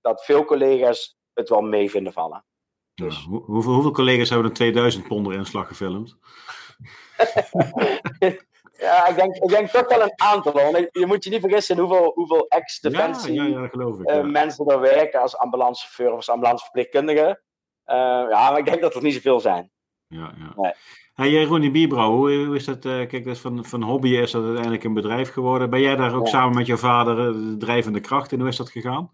[0.00, 2.44] dat veel collega's het wel mee vinden vallen.
[2.94, 3.16] Dus.
[3.16, 6.16] Ja, hoeveel, hoeveel, collega's hebben een 2000 ponder inslag gefilmd?
[8.78, 10.58] ja, ik denk, ik denk toch wel een aantal.
[10.92, 13.68] Je moet je niet vergissen hoeveel, hoeveel ex-defensie ja,
[14.02, 17.40] ja, uh, mensen er werken als ambulancechauffeur of als ambulanceverpleegkundige.
[17.86, 17.94] Uh,
[18.30, 19.70] ja, maar ik denk dat er niet zoveel zijn.
[20.06, 20.52] Ja, ja.
[20.62, 20.72] Nee.
[21.14, 22.84] Hey, Jeroen, die Bibro, hoe, hoe, is dat?
[22.84, 25.70] Uh, kijk, dat is van, van hobby is dat uiteindelijk een bedrijf geworden.
[25.70, 28.38] Ben jij daar ook samen met je vader de drijvende kracht in?
[28.38, 29.10] Hoe is dat gegaan?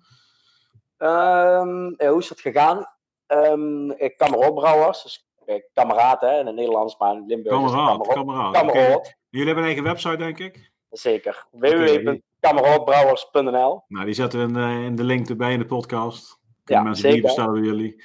[0.99, 2.87] Um, hoe is dat gegaan?
[3.27, 5.29] Um, Kamerootbrouwers, dus
[5.73, 9.17] kameraad hè, in het Nederlands, maar in Limburg kameraad, kameraad.
[9.35, 10.73] Jullie hebben een eigen website, denk ik?
[10.91, 11.47] Zeker.
[11.51, 16.39] www.kameraadbrouwers.nl Nou, die zetten we in, uh, in, de link erbij in de podcast.
[16.65, 17.17] Kunnen ja, mensen zeker.
[17.17, 18.05] die bestellen bij jullie.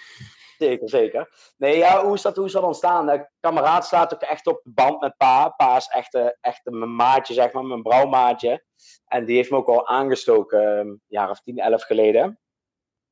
[0.58, 1.54] Zeker, zeker.
[1.58, 3.06] Nee, ja, hoe is dat, hoe is dat ontstaan?
[3.06, 5.50] De kameraad staat ook echt op de band met pa.
[5.50, 8.66] Pa is echt, uh, echt mijn maatje, zeg maar, mijn brouwmaatje.
[9.06, 12.40] En die heeft me ook al aangestoken, een um, jaar of tien, elf geleden.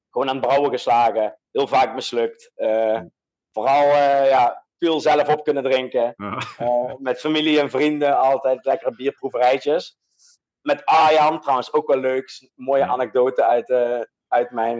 [0.09, 2.51] Gewoon aan het brouwen geslagen heel vaak mislukt.
[2.55, 3.01] Uh,
[3.51, 6.15] vooral, uh, ja, veel zelf op kunnen drinken.
[6.97, 9.97] met familie en vrienden altijd lekkere bierproeverijtjes.
[10.61, 12.49] Met Arjan trouwens ook wel leuk.
[12.55, 13.71] Mooie anekdote uit,
[14.27, 14.79] uit mijn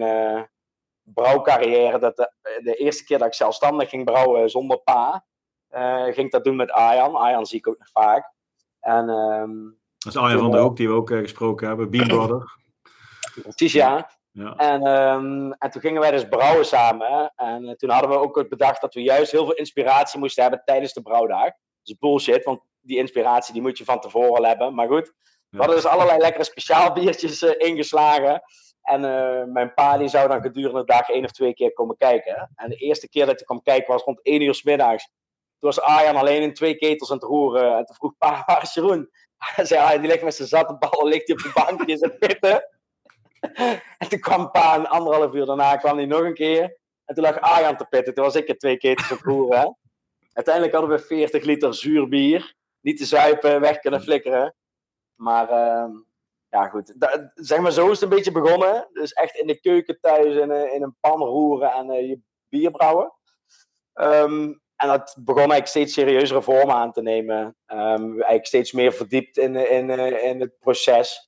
[1.04, 2.00] brouwcarrière.
[2.00, 2.32] Dat de,
[2.64, 5.26] de, eerste keer dat ik zelfstandig ging brouwen zonder pa,
[6.04, 7.16] ging ik dat doen met Arjan.
[7.16, 8.32] Arjan zie ik ook nog vaak.
[8.80, 12.56] En, um, dat is Arjan van der Hoek die we ook gesproken hebben, Bean Brother.
[13.42, 14.10] Precies, ja.
[14.38, 14.56] Ja.
[14.56, 17.34] En, um, en toen gingen wij dus brouwen samen.
[17.36, 20.62] En uh, toen hadden we ook bedacht dat we juist heel veel inspiratie moesten hebben
[20.66, 21.44] tijdens de brouwdag.
[21.44, 24.76] Dat is bullshit, want die inspiratie die moet je van tevoren al hebben.
[24.76, 25.14] Maar goed,
[25.50, 28.42] we hadden dus allerlei lekkere speciaal biertjes uh, ingeslagen.
[28.82, 31.98] En uh, mijn pa die zou dan gedurende de dag één of twee keer komen
[31.98, 32.52] kijken.
[32.56, 35.04] En de eerste keer dat hij kwam kijken was rond één uur s middags.
[35.60, 37.78] Toen was Arjan alleen in twee ketels aan het roeren.
[37.78, 39.10] En toen vroeg pa, waar is Jeroen?
[39.56, 42.10] Hij zei, ah, die ligt met zijn zatte ballen, ligt hij op de bankje te
[42.10, 42.77] pitten.
[43.98, 46.78] en toen kwam pa een anderhalf uur daarna kwam hij nog een keer.
[47.06, 48.14] En toen lag Arjan te pitten.
[48.14, 49.78] Toen was ik er twee ketels aan het roeren.
[50.34, 52.56] Uiteindelijk hadden we 40 liter zuur bier.
[52.82, 54.56] Niet te zuipen, weg kunnen flikkeren.
[55.16, 55.96] Maar uh,
[56.50, 56.94] ja, goed.
[57.34, 58.88] zeg maar, zo is het een beetje begonnen.
[58.94, 62.20] Dus echt in de keuken thuis in, in een pan roeren en uh, je
[62.50, 63.14] bier brouwen.
[63.94, 67.56] Um, en dat begon eigenlijk steeds serieuzere vormen aan te nemen.
[67.68, 69.90] Um, eigenlijk steeds meer verdiept in, in,
[70.24, 71.27] in het proces.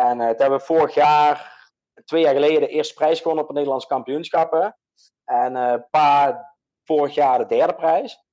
[0.00, 1.68] En uh, toen hebben we vorig jaar,
[2.04, 4.76] twee jaar geleden, de eerste prijs gewonnen op het Nederlands kampioenschappen.
[5.24, 8.24] En uh, een paar vorig jaar de derde prijs.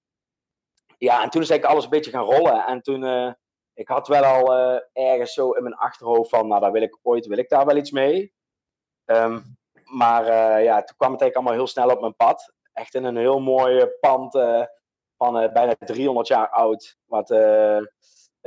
[0.98, 2.66] Ja, en toen is eigenlijk alles een beetje gaan rollen.
[2.66, 3.32] En toen, uh,
[3.74, 4.54] ik had wel al
[4.94, 7.76] ergens zo in mijn achterhoofd van, nou, daar wil ik ooit, wil ik daar wel
[7.76, 8.34] iets mee.
[9.06, 10.26] Um, maar
[10.64, 13.40] ja, toen kwam het eigenlijk allemaal heel snel op mijn pad echt in een heel
[13.40, 14.32] mooi pand
[15.18, 16.98] van bijna 300 jaar oud.
[17.06, 17.28] Wat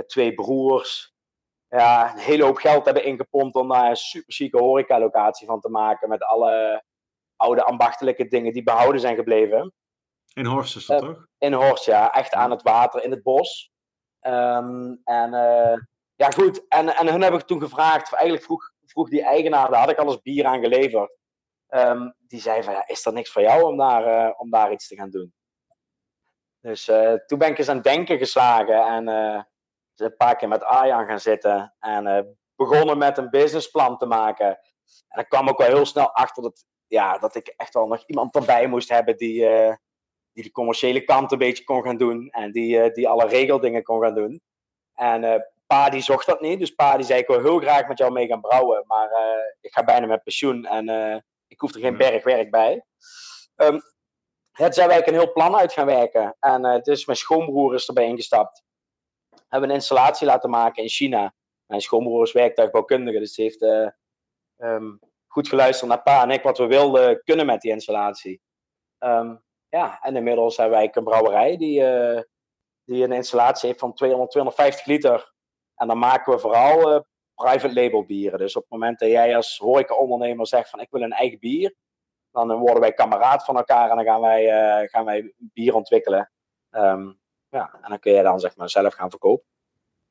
[0.06, 1.14] twee broers
[1.70, 5.68] ja, een hele hoop geld hebben ingepompt om daar een super chique horeca-locatie van te
[5.68, 6.08] maken.
[6.08, 6.84] Met alle
[7.36, 9.72] oude ambachtelijke dingen die behouden zijn gebleven.
[10.32, 11.26] In Horst is dat toch?
[11.38, 12.12] In Horst, ja.
[12.12, 13.72] Echt aan het water, in het bos.
[14.20, 15.30] Um, en
[16.14, 16.68] ja, goed.
[16.68, 19.98] En, en hun heb ik toen gevraagd, eigenlijk vroeg, vroeg die eigenaar, daar had ik
[19.98, 21.16] alles bier aan geleverd.
[21.68, 24.72] Um, die zei van, ja, is er niks voor jou om daar, uh, om daar
[24.72, 25.34] iets te gaan doen?
[26.60, 26.84] Dus
[27.26, 29.04] toen ben ik eens aan het denken geslagen en
[30.00, 34.58] een paar keer met Arjan gaan zitten en begonnen met een businessplan te maken.
[35.08, 38.02] En ik kwam ook wel heel snel achter dat, ja, dat ik echt wel nog
[38.06, 39.48] iemand erbij moest hebben die,
[40.32, 44.02] die de commerciële kant een beetje kon gaan doen en die, die alle regeldingen kon
[44.02, 44.40] gaan doen.
[44.94, 47.98] En pa die zocht dat niet, dus pa die zei ik wil heel graag met
[47.98, 49.10] jou mee gaan brouwen, maar
[49.60, 50.88] ik ga bijna met pensioen en
[51.46, 52.84] ik hoef er geen berg werk bij.
[53.56, 53.80] Um,
[54.50, 56.36] het zijn wij een heel plan uit gaan werken.
[56.40, 58.62] En dus mijn schoonbroer is erbij ingestapt.
[59.50, 61.34] Hebben een installatie laten maken in China.
[61.66, 63.88] Mijn schoonbroer is werktuigbouwkundige, dus die heeft uh,
[64.56, 68.40] um, goed geluisterd naar pa en ik wat we wilden kunnen met die installatie.
[68.98, 72.20] Um, ja, en inmiddels hebben wij een brouwerij die, uh,
[72.84, 75.32] die een installatie heeft van 200, 250 liter.
[75.74, 78.38] En dan maken we vooral private label bieren.
[78.38, 81.74] Dus op het moment dat jij als horeca-ondernemer zegt van ik wil een eigen bier,
[82.30, 86.32] dan worden wij kameraad van elkaar en dan gaan wij, gaan wij bier ontwikkelen.
[86.70, 87.19] Um,
[87.50, 89.46] ja, en dan kun je dan zeg maar zelf gaan verkopen.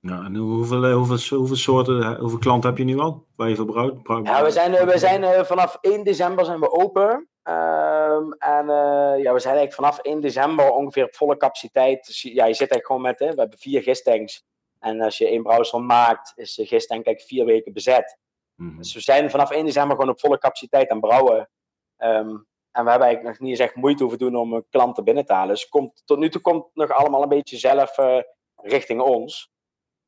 [0.01, 3.25] Ja, en hoeveel, eh, hoeveel, hoeveel soorten, eh, hoeveel klanten heb je nu al?
[3.35, 4.27] Waar je verbruikt?
[4.27, 7.29] Ja, we zijn, we zijn vanaf 1 december zijn we open.
[7.43, 12.05] Um, en uh, ja, we zijn eigenlijk vanaf 1 december ongeveer op volle capaciteit.
[12.05, 14.43] Dus ja, je zit eigenlijk gewoon met, hè, we hebben vier gistanks.
[14.79, 18.17] En als je één browser maakt, is de gist denk ik vier weken bezet.
[18.55, 21.49] Mm Dus we zijn vanaf 1 december gewoon op volle capaciteit aan brouwen.
[21.97, 25.25] Um, en we hebben eigenlijk nog niet eens echt moeite hoeven doen om klanten binnen
[25.25, 25.53] te halen.
[25.53, 28.21] Dus komt, tot nu toe komt het nog allemaal een beetje zelf uh,
[28.55, 29.51] richting ons.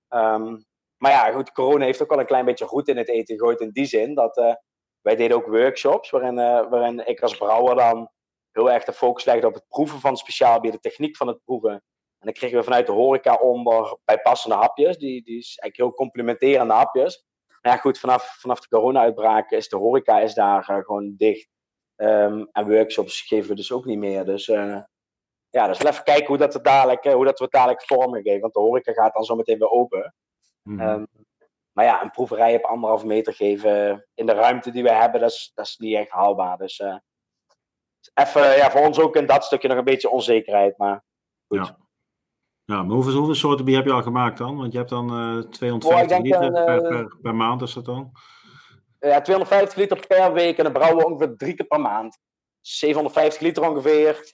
[0.10, 0.66] Um,
[0.98, 3.60] maar ja, goed, corona heeft ook wel een klein beetje goed in het eten gegooid
[3.60, 4.14] in die zin.
[4.14, 4.54] Dat uh,
[5.02, 6.36] wij deden ook workshops waarin,
[6.70, 8.10] waarin ik als brouwer dan
[8.52, 11.44] heel erg de focus legde op het proeven van speciaal bier, de techniek van het
[11.44, 11.72] proeven.
[11.72, 14.98] En dan kregen we vanuit de horeca onder bijpassende hapjes.
[14.98, 17.26] Die, die is eigenlijk heel complementerende hapjes.
[17.62, 21.50] Maar ja, goed, vanaf, vanaf de corona-uitbraak is de horeca is daar gewoon dicht.
[22.02, 24.26] Um, en workshops geven we dus ook niet meer.
[24.26, 24.82] Dus uh,
[25.50, 28.22] ja, dus even kijken hoe dat, het dadelijk, uh, hoe dat we het dadelijk vormen
[28.22, 28.42] geven.
[28.42, 30.16] Want de horeca gaat dan zo meteen weer open.
[30.64, 30.90] Mm -hmm.
[30.90, 31.08] um,
[31.72, 35.30] maar ja, een proeverij op anderhalve meter geven in de ruimte die we hebben, dat
[35.30, 36.58] is, dat is niet echt haalbaar.
[36.58, 36.80] Dus
[38.14, 40.78] even, ja, voor ons ook in dat stukje nog een beetje onzekerheid.
[40.78, 41.04] Maar
[41.48, 41.68] goed.
[41.68, 41.78] Ja.
[42.66, 44.58] Ja, maar hoeveel, hoeveel soorten bier heb je al gemaakt dan?
[44.58, 47.86] Want je hebt dan uh, 250 oh, liter per, eh, per, per, maand, is dat
[47.86, 48.12] dan?
[49.10, 52.20] Ja, 250 liter per week en dan brouwen we ongeveer drie keer per maand.
[52.60, 54.34] 750 liter ongeveer.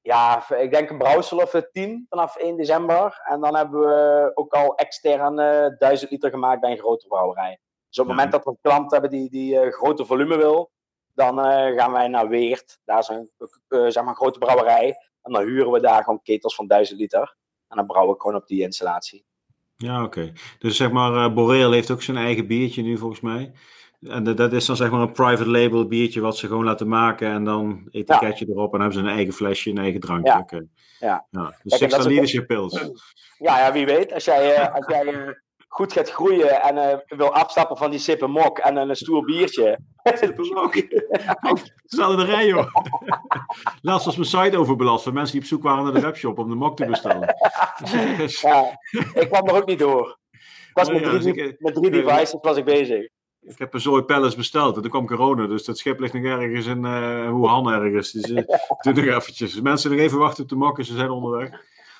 [0.00, 3.20] Ja, ik denk een brouwsel of 10 vanaf 1 december.
[3.24, 7.58] En dan hebben we ook al extern uh, 1000 liter gemaakt bij een grote brouwerij.
[7.88, 10.70] Dus op het moment dat we een klant hebben die, die uh, grote volume wil,
[11.14, 12.80] dan uh, gaan wij naar Weert.
[12.84, 13.30] Daar is een
[13.92, 14.88] zeg maar, grote brouwerij
[15.22, 17.36] En dan huren we daar gewoon ketels van 1000 liter.
[17.68, 19.24] En dan brouwen we gewoon op die installatie.
[19.76, 20.32] Ja, oké.
[20.58, 23.52] Dus zeg maar, Boreel heeft ook zijn eigen biertje nu volgens mij.
[24.00, 27.28] En dat is dan zeg maar een private label biertje wat ze gewoon laten maken
[27.28, 30.32] en dan etiketje erop en dan hebben ze een eigen flesje, een eigen drankje.
[30.32, 30.38] Ja.
[30.38, 30.66] Okay.
[30.98, 31.26] Ja.
[31.30, 31.54] ja.
[31.62, 32.90] Dus Kijk, leadership pills.
[33.38, 34.12] Ja, ja, wie weet.
[34.12, 35.28] Als jij, uh, als jij uh,
[35.68, 39.78] goed gaat groeien en uh, wil afstappen van die sippen mok en een stoer biertje.
[40.20, 40.74] Sippen mok?
[41.84, 42.66] Stel in de rij, joh.
[43.82, 46.48] Laatst was mijn site overbelast van mensen die op zoek waren naar de webshop om
[46.48, 47.34] de mok te bestellen.
[48.40, 48.80] ja,
[49.14, 50.18] ik kwam er ook niet door.
[50.30, 53.08] Ik was met, drie, dus ik, met drie devices was ik bezig.
[53.48, 56.24] Ik heb een zooi pallets besteld en toen kwam corona, dus dat schip ligt nog
[56.24, 58.10] ergens in uh, Wuhan ergens.
[58.12, 58.44] Dus uh,
[58.80, 59.52] doe nog eventjes.
[59.52, 61.50] Dus mensen nog even wachten op de mokken, ze zijn onderweg.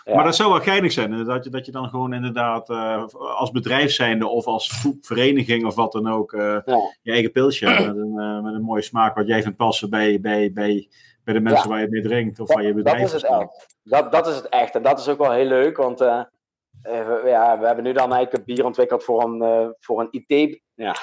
[0.04, 0.14] Ja.
[0.14, 3.50] Maar dat zou wel geinig zijn, dat je, dat je dan gewoon inderdaad uh, als
[3.50, 6.62] bedrijf zijnde of als vereniging of wat dan ook ja.
[7.02, 10.20] je eigen pilsje hebt met een, met een mooie smaak wat jij vindt passen bij,
[10.20, 10.88] bij, bij,
[11.24, 11.68] bij de mensen ja.
[11.68, 13.76] waar je mee drinkt of waar je bedrijf dat is het echt.
[13.82, 17.58] Dat, dat is het echt en dat is ook wel heel leuk, want we, ja,
[17.58, 20.60] we hebben nu dan eigenlijk een bier ontwikkeld voor een, voor een IT...
[20.74, 20.94] Ja,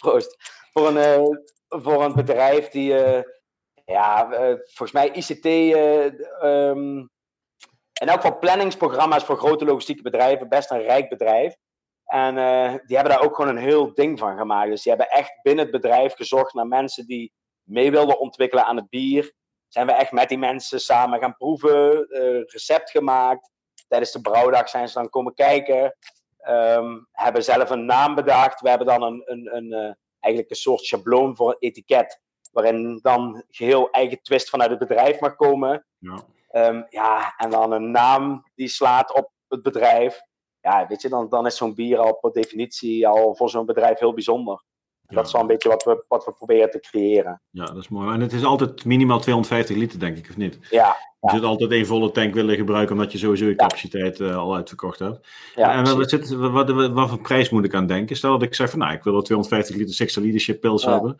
[0.00, 0.36] proost.
[0.72, 1.36] Voor een, uh,
[1.68, 3.22] voor een bedrijf die, uh,
[3.84, 5.44] ja, uh, volgens mij ICT,
[6.42, 7.10] um,
[8.00, 11.54] in elk geval planningsprogramma's voor grote logistieke bedrijven, best een rijk bedrijf.
[12.04, 12.34] En
[12.86, 14.70] die hebben daar ook gewoon een heel ding van gemaakt.
[14.70, 17.32] Dus die hebben echt binnen het bedrijf gezocht naar mensen die
[17.62, 19.32] mee wilden ontwikkelen aan het bier.
[19.68, 22.06] Zijn we echt met die mensen samen gaan proeven,
[22.46, 23.50] recept gemaakt.
[23.88, 25.96] Tijdens de brouwdag zijn ze dan komen kijken.
[26.48, 28.60] Um, hebben zelf een naam bedacht.
[28.60, 32.20] We hebben dan een, een, een, uh, eigenlijk een soort schabloon voor een etiket.
[32.52, 35.86] Waarin dan geheel eigen twist vanuit het bedrijf mag komen.
[35.98, 36.18] Ja.
[36.52, 40.20] Um, ja, en dan een naam die slaat op het bedrijf.
[40.60, 43.98] Ja, weet je, dan, dan is zo'n bier al per definitie al voor zo'n bedrijf
[43.98, 44.64] heel bijzonder.
[45.10, 47.42] Dat is wel een beetje wat we, wat we proberen te creëren.
[47.50, 48.14] Ja, dat is mooi.
[48.14, 50.58] En het is altijd minimaal 250 liter, denk ik, of niet?
[50.70, 50.96] Ja.
[51.20, 54.54] Je zult altijd één volle tank willen gebruiken, omdat je sowieso je capaciteit uh, al
[54.54, 55.28] uitverkocht hebt.
[55.54, 58.16] Ja, en wat, zit, wat, wat, wat, voor prijs moet ik aan denken?
[58.16, 61.16] Stel dat ik zeg van, nou, ik wil wel 250 liter Sixer Leadership Pils hebben.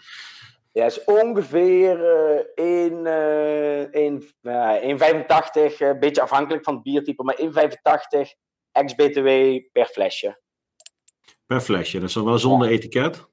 [0.72, 1.98] Ja, is ongeveer
[2.54, 4.82] uh, 1, uh, 1, uh,
[5.72, 8.28] 1,85, een beetje afhankelijk van het biertype, maar 1,85
[8.72, 9.28] ex-BTW
[9.72, 10.40] per flesje.
[11.46, 13.28] Per flesje, dat is dan wel zonder etiket?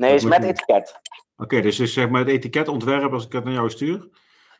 [0.00, 1.00] Nee, is met etiket.
[1.32, 4.08] Oké, okay, dus is zeg maar het etiketontwerp als ik het naar jou stuur?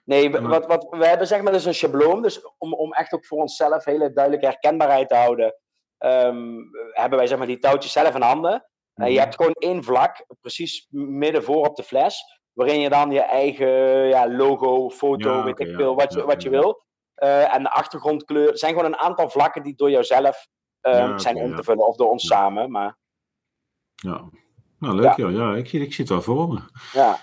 [0.04, 3.12] Nee, we, wat, wat, we hebben zeg maar dus een schabloon, dus om, om echt
[3.12, 5.54] ook voor onszelf hele duidelijke herkenbaarheid te houden,
[5.98, 8.66] um, hebben wij zeg maar die touwtjes zelf in handen.
[8.94, 9.04] Mm.
[9.04, 13.10] Uh, je hebt gewoon één vlak, precies midden voor op de fles, waarin je dan
[13.10, 13.68] je eigen
[14.08, 16.82] ja, logo, foto, Ja, weet ik ja, veel, wat, je, wat je wil.
[17.16, 18.50] Uh, en de achtergrondkleur.
[18.50, 20.48] Er zijn gewoon een aantal vlakken die door jouzelf
[20.80, 22.70] um, oké, zijn om te vullen, of door ons samen.
[22.70, 22.98] Maar
[23.94, 24.30] Ja.
[24.80, 25.28] Nou, leuk ja.
[25.28, 26.60] Ja, ik, zie- ik het wel voor me.
[26.92, 27.18] Ja,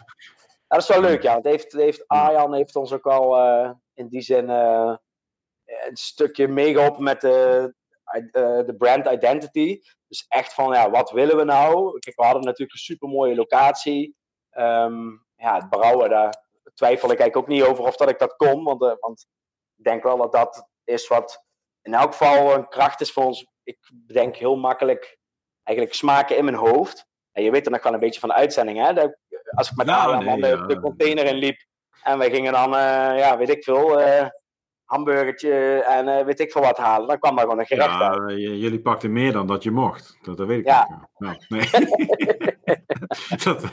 [0.67, 1.33] dat is wel leuk, ja.
[1.33, 4.95] Want heeft, heeft Arjan heeft ons ook al eh, in die zin eh,
[5.65, 8.21] een stukje meegeholpen met de, eh,
[8.65, 9.79] de brand identity.
[10.07, 11.99] Dus echt van, ja, wat willen we nou?
[11.99, 14.15] Kijk, we hadden natuurlijk een super mooie locatie.
[14.49, 18.35] Ehm, ja, het brouwen, daar twijfel ik eigenlijk ook niet over of dat ik dat
[18.35, 18.63] kon.
[18.63, 19.27] Want, want
[19.75, 21.43] ik denk wel dat dat is wat
[21.81, 23.47] in elk geval een kracht is voor ons.
[23.63, 25.17] Ik bedenk heel makkelijk
[25.63, 27.06] eigenlijk smaken in mijn hoofd.
[27.43, 28.93] Je weet er nog wel een beetje van de uitzending, hè?
[28.93, 29.15] Dat-
[29.55, 30.55] als ik met nee, dan de, ja.
[30.65, 31.57] de container in liep.
[32.03, 34.25] En wij gingen dan, eh, ja, weet ik veel, eh
[34.85, 37.07] hamburgertje en eh, weet ik veel wat halen.
[37.07, 37.89] Dan kwam daar gewoon een gerecht.
[37.99, 40.17] Ja, jullie pakten meer dan dat je mocht.
[40.21, 40.87] Dat, dat weet ik Ja.
[40.89, 40.99] niet.
[41.17, 41.69] Nou, nee.
[43.43, 43.63] dat,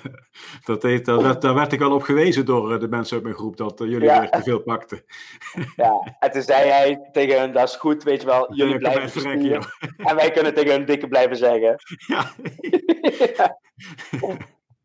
[0.65, 3.25] dat heeft, daar, werd, daar werd ik al op gewezen door eh, de mensen uit
[3.25, 4.21] mijn groep dat eh, jullie Ja.
[4.21, 5.05] weer te veel pakten.
[5.77, 6.17] Ja.
[6.19, 9.61] En toen zei hij tegen hun, dat is goed, weet je wel, jullie blijven verrekken.
[9.97, 11.77] En wij kunnen tegen hun dikke blijven zeggen.
[12.07, 12.33] Ja.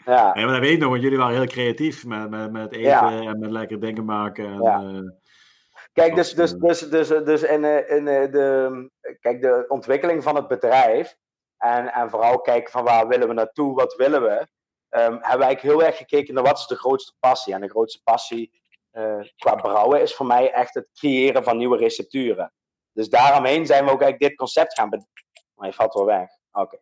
[0.05, 2.71] Ja, Ja, maar dat weet ik nog, want jullie waren heel creatief met, met, met
[2.73, 3.21] eten Ja.
[3.21, 4.45] en met lekker dingen maken.
[4.45, 4.79] En, Ja.
[4.81, 4.99] eh,
[5.93, 8.89] Kijk, dus, dus, dus, dus, dus in, in de,
[9.19, 11.15] kijk, de ontwikkeling van het bedrijf
[11.59, 14.47] en, en vooral kijken van waar willen we naartoe, wat willen we,
[14.89, 17.53] ehm, hebben we eigenlijk heel erg gekeken naar wat is de grootste passie.
[17.53, 21.77] En de grootste passie eh, qua brouwen is voor mij echt het creëren van nieuwe
[21.77, 22.53] recepturen.
[22.93, 25.23] Dus daaromheen zijn we ook eigenlijk dit concept gaan bedenken.
[25.53, 26.29] Maar je valt wel weg.
[26.51, 26.77] Oké.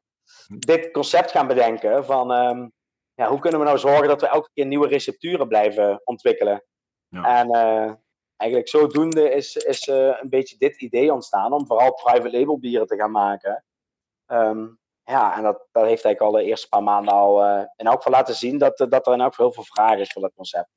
[0.48, 2.68] Dit concept gaan bedenken van ehm,
[3.14, 6.64] ja, hoe kunnen we nou zorgen dat we elke keer nieuwe recepturen blijven ontwikkelen.
[7.08, 7.40] Ja.
[7.40, 7.94] En eh,
[8.36, 12.88] eigenlijk zodoende is, is eh, een beetje dit idee ontstaan om vooral private label bieren
[12.88, 13.66] te gaan maken.
[14.28, 14.66] Ehm,
[15.04, 17.96] ja, en dat, dat heeft eigenlijk al de eerste paar maanden al eh, in elk
[17.98, 20.34] geval laten zien dat, dat er in elk geval heel veel vraag is voor dat
[20.36, 20.70] concept.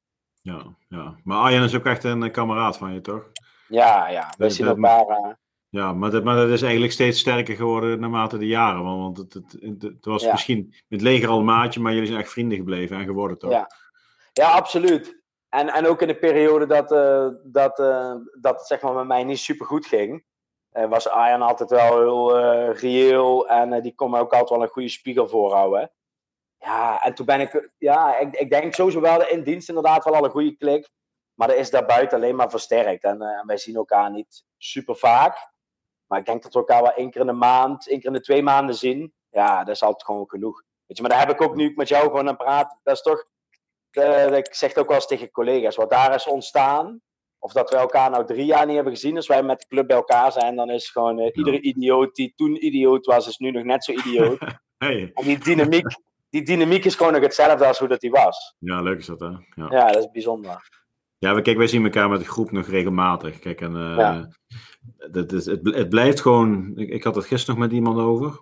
[0.43, 1.15] ja, ja.
[1.25, 3.23] Maar Arjen is ook echt een eh, kameraad van je, toch?
[3.69, 5.07] Ja, ja, we zien elkaar.
[5.07, 5.31] eh,
[5.69, 8.85] Ja, maar dat, maar dat is eigenlijk steeds sterker geworden naarmate de jaren.
[8.85, 10.31] Want het, het, het, het was Ja.
[10.33, 13.39] misschien met het leger al een maatje, maar jullie zijn echt vrienden gebleven en geworden,
[13.39, 13.51] toch?
[13.51, 13.71] Ja.
[14.33, 15.23] ja, absoluut.
[15.49, 19.07] en, en ook in de periode dat, uh, dat, uh, dat het zeg maar, met
[19.07, 20.25] mij niet super goed ging,
[20.71, 22.41] was Arjan altijd wel heel
[22.73, 25.91] reëel en die kon me ook altijd wel een goede spiegel voorhouden.
[26.59, 30.15] Ja, en toen ben ik, ja, ik, ik denk sowieso wel in dienst inderdaad wel
[30.15, 30.89] al een goede klik.
[31.35, 33.05] Maar dat is daarbuiten alleen maar versterkt.
[33.05, 35.51] En, en wij zien elkaar niet super vaak.
[36.07, 38.17] Maar ik denk dat we elkaar wel één keer in de maand, één keer in
[38.17, 39.15] de twee maanden zien.
[39.31, 40.63] Ja, dat is altijd gewoon genoeg.
[40.87, 42.79] Weet je, maar daar heb ik ook nu met jou gewoon aan praat.
[42.83, 43.29] Dat is toch
[44.37, 47.01] ik zeg het ook wel eens tegen collega's, wat daar is ontstaan,
[47.41, 49.87] of dat we elkaar nou drie jaar niet hebben gezien, als wij met de club
[49.87, 53.51] bij elkaar zijn, dan is gewoon uh, iedere idioot die toen idioot was, is nu
[53.51, 54.39] nog net zo idioot.
[54.79, 55.11] hey.
[55.15, 55.87] En die dynamiek,
[56.31, 58.55] die dynamiek is gewoon nog hetzelfde als hoe dat die was.
[58.59, 59.27] Ja, leuk is dat hè?
[59.27, 60.69] Ja, ja dat is bijzonder.
[61.19, 63.39] Ja, we, kijk, wij zien elkaar met de groep nog regelmatig.
[63.39, 64.29] Kijk, en, uh, ja.
[65.11, 66.73] dat is, het, het blijft gewoon.
[66.77, 68.41] Ik, ik had het gisteren nog met iemand over.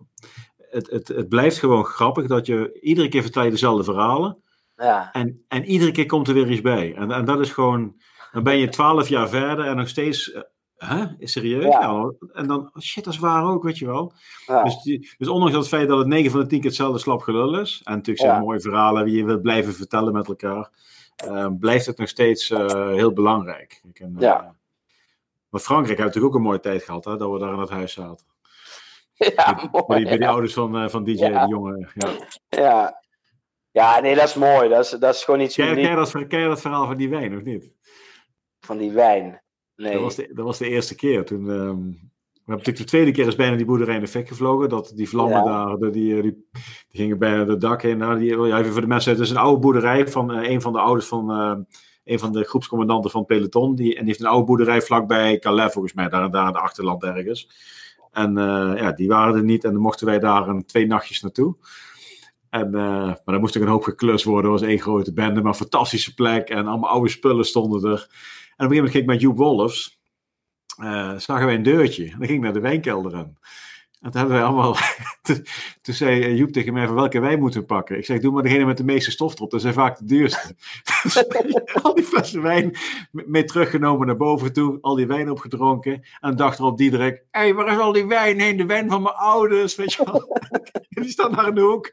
[0.57, 4.43] Het, het, het blijft gewoon grappig dat je iedere keer vertel je dezelfde verhalen.
[4.77, 5.13] Ja.
[5.13, 6.95] En, en iedere keer komt er weer iets bij.
[6.95, 7.97] En, en dat is gewoon,
[8.33, 10.41] dan ben je twaalf jaar verder en nog steeds, uh,
[10.77, 11.65] hè, serieus?
[11.65, 12.13] Ja.
[12.33, 14.13] En dan, oh shit, dat is waar ook, weet je wel.
[14.47, 14.63] Ja.
[14.63, 17.21] Dus, die, dus ondanks het feit dat het 9 van de 10 keer hetzelfde slap
[17.21, 18.41] gelul is, en natuurlijk zijn Ja.
[18.41, 20.71] mooie verhalen die je wilt blijven vertellen met elkaar,
[21.17, 23.81] eh, blijft het nog steeds eh, heel belangrijk.
[23.89, 24.57] Ik en, Ja.
[25.49, 27.71] maar Frankrijk heeft natuurlijk ook een mooie tijd gehad, hè, dat we daar in het
[27.71, 28.27] huis zaten.
[29.37, 29.99] Ja, bij, mooi.
[30.01, 31.41] die, bij die ouders van, eh, van DJ, Ja.
[31.41, 31.91] die jongen.
[31.95, 32.11] Ja.
[32.49, 33.03] Ja.
[33.71, 34.69] ja, nee, dat is mooi.
[34.69, 36.97] Dat is, dat is gewoon iets Ken, ken, je dat, ken je dat verhaal van
[36.97, 37.73] die wijn, of niet?
[38.69, 39.43] Van die wijn.
[39.77, 39.93] Nee.
[39.93, 41.25] Dat was, de, dat was de eerste keer.
[41.25, 41.81] Toen, ehm,
[42.45, 44.69] we hebben natuurlijk de tweede keer is bijna die boerderij in de fik gevlogen.
[44.69, 45.67] Dat die vlammen Ja.
[45.77, 46.43] daar, die, die, die
[46.89, 47.99] gingen bijna de dak in.
[47.99, 50.61] Nou, die, ja, even voor de mensen, het is een oude boerderij van eh, een
[50.61, 51.57] van de ouders van eh,
[52.05, 53.75] een van de groepscommandanten van het peloton.
[53.75, 56.63] Die, en die heeft een oude boerderij vlakbij Calais, volgens mij, daar, daar in het
[56.63, 57.51] achterland ergens.
[58.13, 61.23] En eh, ja, die waren er niet en dan mochten wij daar een, twee nachtjes
[61.23, 61.57] naartoe.
[62.51, 64.51] En, eh, maar dan moest ook een hoop geklust worden.
[64.51, 66.49] Dat was één grote bende, maar een fantastische plek.
[66.49, 68.09] En allemaal oude spullen stonden er.
[68.59, 69.99] En op een gegeven moment ging ik met Joep Wolfs.
[70.79, 72.05] eh, zagen wij een deurtje.
[72.05, 73.37] En dan ging ik naar de wijnkelder in.
[74.01, 74.77] En toen hebben wij allemaal.
[75.83, 77.99] toen, zei eh, Joep tegen mij: van welke wijn moeten we pakken?
[77.99, 79.51] Ik zeg: Doe maar degene met de meeste stof erop.
[79.51, 80.55] Dat zijn vaak de duurste.
[81.83, 82.77] Al die flessen wijn
[83.11, 84.79] mee teruggenomen naar boven toe.
[84.81, 86.03] Al die wijn opgedronken.
[86.21, 88.57] En dacht erop Diederik: Hé, hey, waar is al die wijn heen?
[88.57, 89.75] De wijn van mijn ouders.
[89.75, 90.27] Weet je
[90.89, 91.93] die staan daar in de hoek.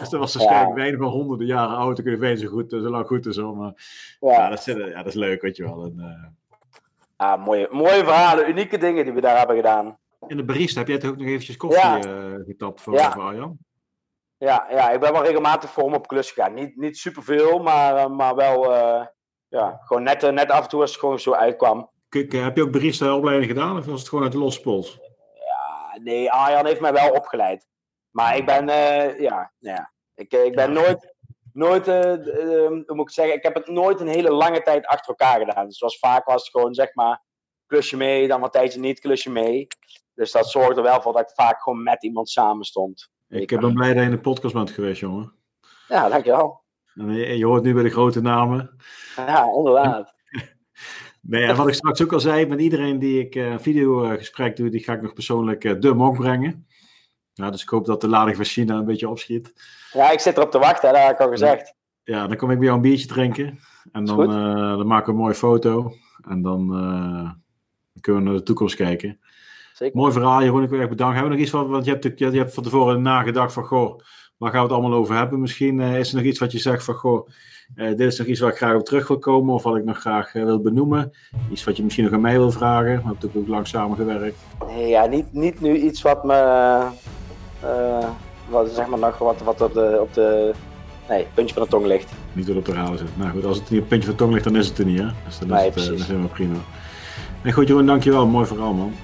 [0.00, 1.96] Dus dat was waarschijnlijk wijn van honderden jaren oud.
[1.96, 3.36] Dan kun je zo, goed, zo lang goed is.
[3.36, 3.72] Maar
[4.20, 5.84] ja, Ja, dat, is, ja, dat is leuk, weet je wel.
[5.84, 9.98] En, eh, ah, mooie, mooie verhalen, unieke dingen die we daar hebben gedaan.
[10.26, 11.98] in de barista heb jij toch ook nog eventjes koffie Ja.
[11.98, 13.12] eh, getapt voor, Ja.
[13.12, 13.56] voor Arjan?
[14.38, 16.54] Ja, ja, ik ben wel regelmatig voor hem op klus gegaan.
[16.54, 18.74] Niet, niet superveel, maar, eh, maar wel.
[18.74, 19.06] eh,
[19.48, 21.90] ja, gewoon net, eh, net af en toe als het gewoon zo uitkwam.
[22.08, 24.60] Kijk, eh, heb je ook barista opleiding gedaan of was het gewoon uit de losse
[24.60, 24.98] pols?
[25.34, 27.66] Ja, nee, Arjan heeft mij wel opgeleid.
[28.12, 31.14] Maar ik ben, eh, ja, nou ja, ik, eh, ik ben nooit,
[31.52, 34.86] nooit eh, eh, hoe moet ik zeggen, ik heb het nooit een hele lange tijd
[34.86, 35.66] achter elkaar gedaan.
[35.66, 37.22] Dus was vaak was het gewoon, zeg maar,
[37.66, 39.66] klusje mee, dan wat tijdje niet, klusje mee.
[40.14, 43.10] Dus dat zorgde er wel voor dat ik vaak gewoon met iemand samen stond.
[43.28, 45.32] Ik eh, ben blij dat je in de podcast bent geweest, jongen.
[45.88, 46.62] Ja, dankjewel.
[46.94, 48.76] En je, je hoort nu bij de grote namen.
[49.16, 50.14] Ja, inderdaad.
[51.24, 54.56] Nee, en wat ik straks ook al zei, met iedereen die ik eh, een videogesprek
[54.56, 56.66] doe, die ga ik nog persoonlijk eh, de mok brengen.
[57.34, 59.52] Ja, dus ik hoop dat de lading van China een beetje opschiet.
[59.92, 61.74] Ja, ik zit erop te wachten, hè, dat heb ik al gezegd.
[62.04, 63.58] Ja, dan kom ik bij jou een biertje drinken.
[63.92, 65.92] En dan, eh, dan maken we een mooie foto.
[66.28, 67.30] En dan, eh,
[67.92, 69.20] dan kunnen we naar de toekomst kijken.
[69.72, 69.96] Zeker.
[69.96, 70.62] Mooi verhaal, Jeroen.
[70.62, 71.16] Ik wil echt bedanken.
[71.16, 74.00] Hebben we nog iets van, want je hebt, je hebt van tevoren nagedacht van, goh,
[74.36, 75.40] waar gaan we het allemaal over hebben?
[75.40, 77.28] Misschien eh, is er nog iets wat je zegt van, goh,
[77.74, 79.54] dit is nog iets waar ik graag op terug wil komen.
[79.54, 81.12] Of wat ik nog graag wil benoemen.
[81.50, 82.84] Iets wat je misschien nog aan mij wil vragen.
[82.84, 84.38] We hebben natuurlijk ook lang samengewerkt.
[84.66, 86.88] Nee, ja, niet, niet nu iets wat me.
[87.62, 88.08] Eh,
[88.48, 89.98] wat, zeg maar nog wat, wat op de.
[90.00, 90.52] Op de
[91.08, 92.10] nee, puntje van de tong ligt.
[92.32, 93.16] Niet door op te halen zit.
[93.16, 94.78] Nou goed, als het niet op het puntje van de tong ligt, dan is het
[94.78, 95.06] er niet, hè?
[95.26, 96.56] Dus dan is Nee, het, eh, dan is het helemaal prima.
[97.42, 98.26] En goed, Jeroen, dankjewel.
[98.26, 98.94] Mooi verhaal, man.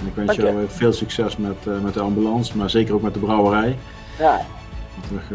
[0.00, 3.02] En ik wens Dank jou eh, veel succes met, met de ambulance, maar zeker ook
[3.02, 3.78] met de brouwerij.
[4.18, 4.40] Ja,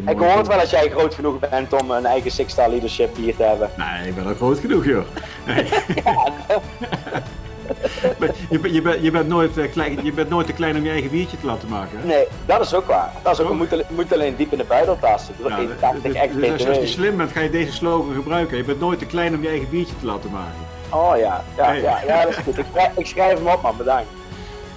[0.06, 3.36] ik hoor het wel als jij groot genoeg bent om een eigen Six-Star Leadership hier
[3.36, 3.70] te hebben.
[3.78, 5.06] Nee, ik ben al groot genoeg, joh.
[5.48, 5.66] Nee.
[8.50, 10.84] je, bent- je, bent, je, bent nooit, eh, klein, je bent nooit te klein om
[10.84, 12.00] je eigen biertje te laten maken.
[12.00, 12.06] Hè?
[12.06, 13.12] Nee, dat is ook waar.
[13.24, 15.34] Dat is ook, je moet, alleen- moet alleen diep in de buidel tasten.
[15.40, 16.88] Door Nou, 81 dus- dus als, je, als je BTW.
[16.94, 18.58] slim bent, ga je deze slogan gebruiken.
[18.58, 20.60] Je bent nooit te klein om je eigen biertje te laten maken.
[20.90, 21.82] Oh ja, ja, Hey.
[21.82, 22.58] ja, ja, dat is goed.
[22.58, 23.78] Ik schrijf, ik schrijf hem op, man.
[23.78, 24.08] Bedankt.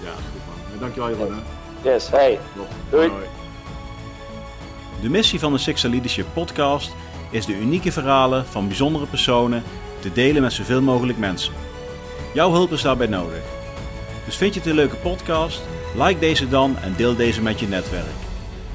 [0.03, 0.73] Ja, dat is goed, man.
[0.73, 1.43] En dankjewel, Jeroen.
[1.81, 1.89] hè.
[1.93, 2.39] Yes, hey.
[2.89, 3.11] Doei.
[5.01, 6.91] De missie van de Sixer Leadership podcast
[7.29, 9.63] is de unieke verhalen van bijzondere personen
[9.99, 11.53] te delen met zoveel mogelijk mensen.
[12.33, 13.41] Jouw hulp is daarbij nodig.
[14.25, 15.61] Dus vind je het een leuke podcast?
[15.95, 18.05] Like deze dan en deel deze met je netwerk.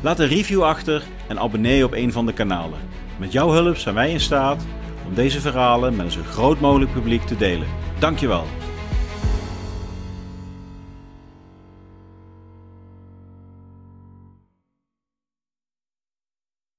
[0.00, 2.78] Laat een review achter en abonneer je op een van de kanalen.
[3.18, 4.62] Met jouw hulp zijn wij in staat
[5.06, 7.66] om deze verhalen met een zo groot mogelijk publiek te delen.
[7.98, 8.44] Dankjewel.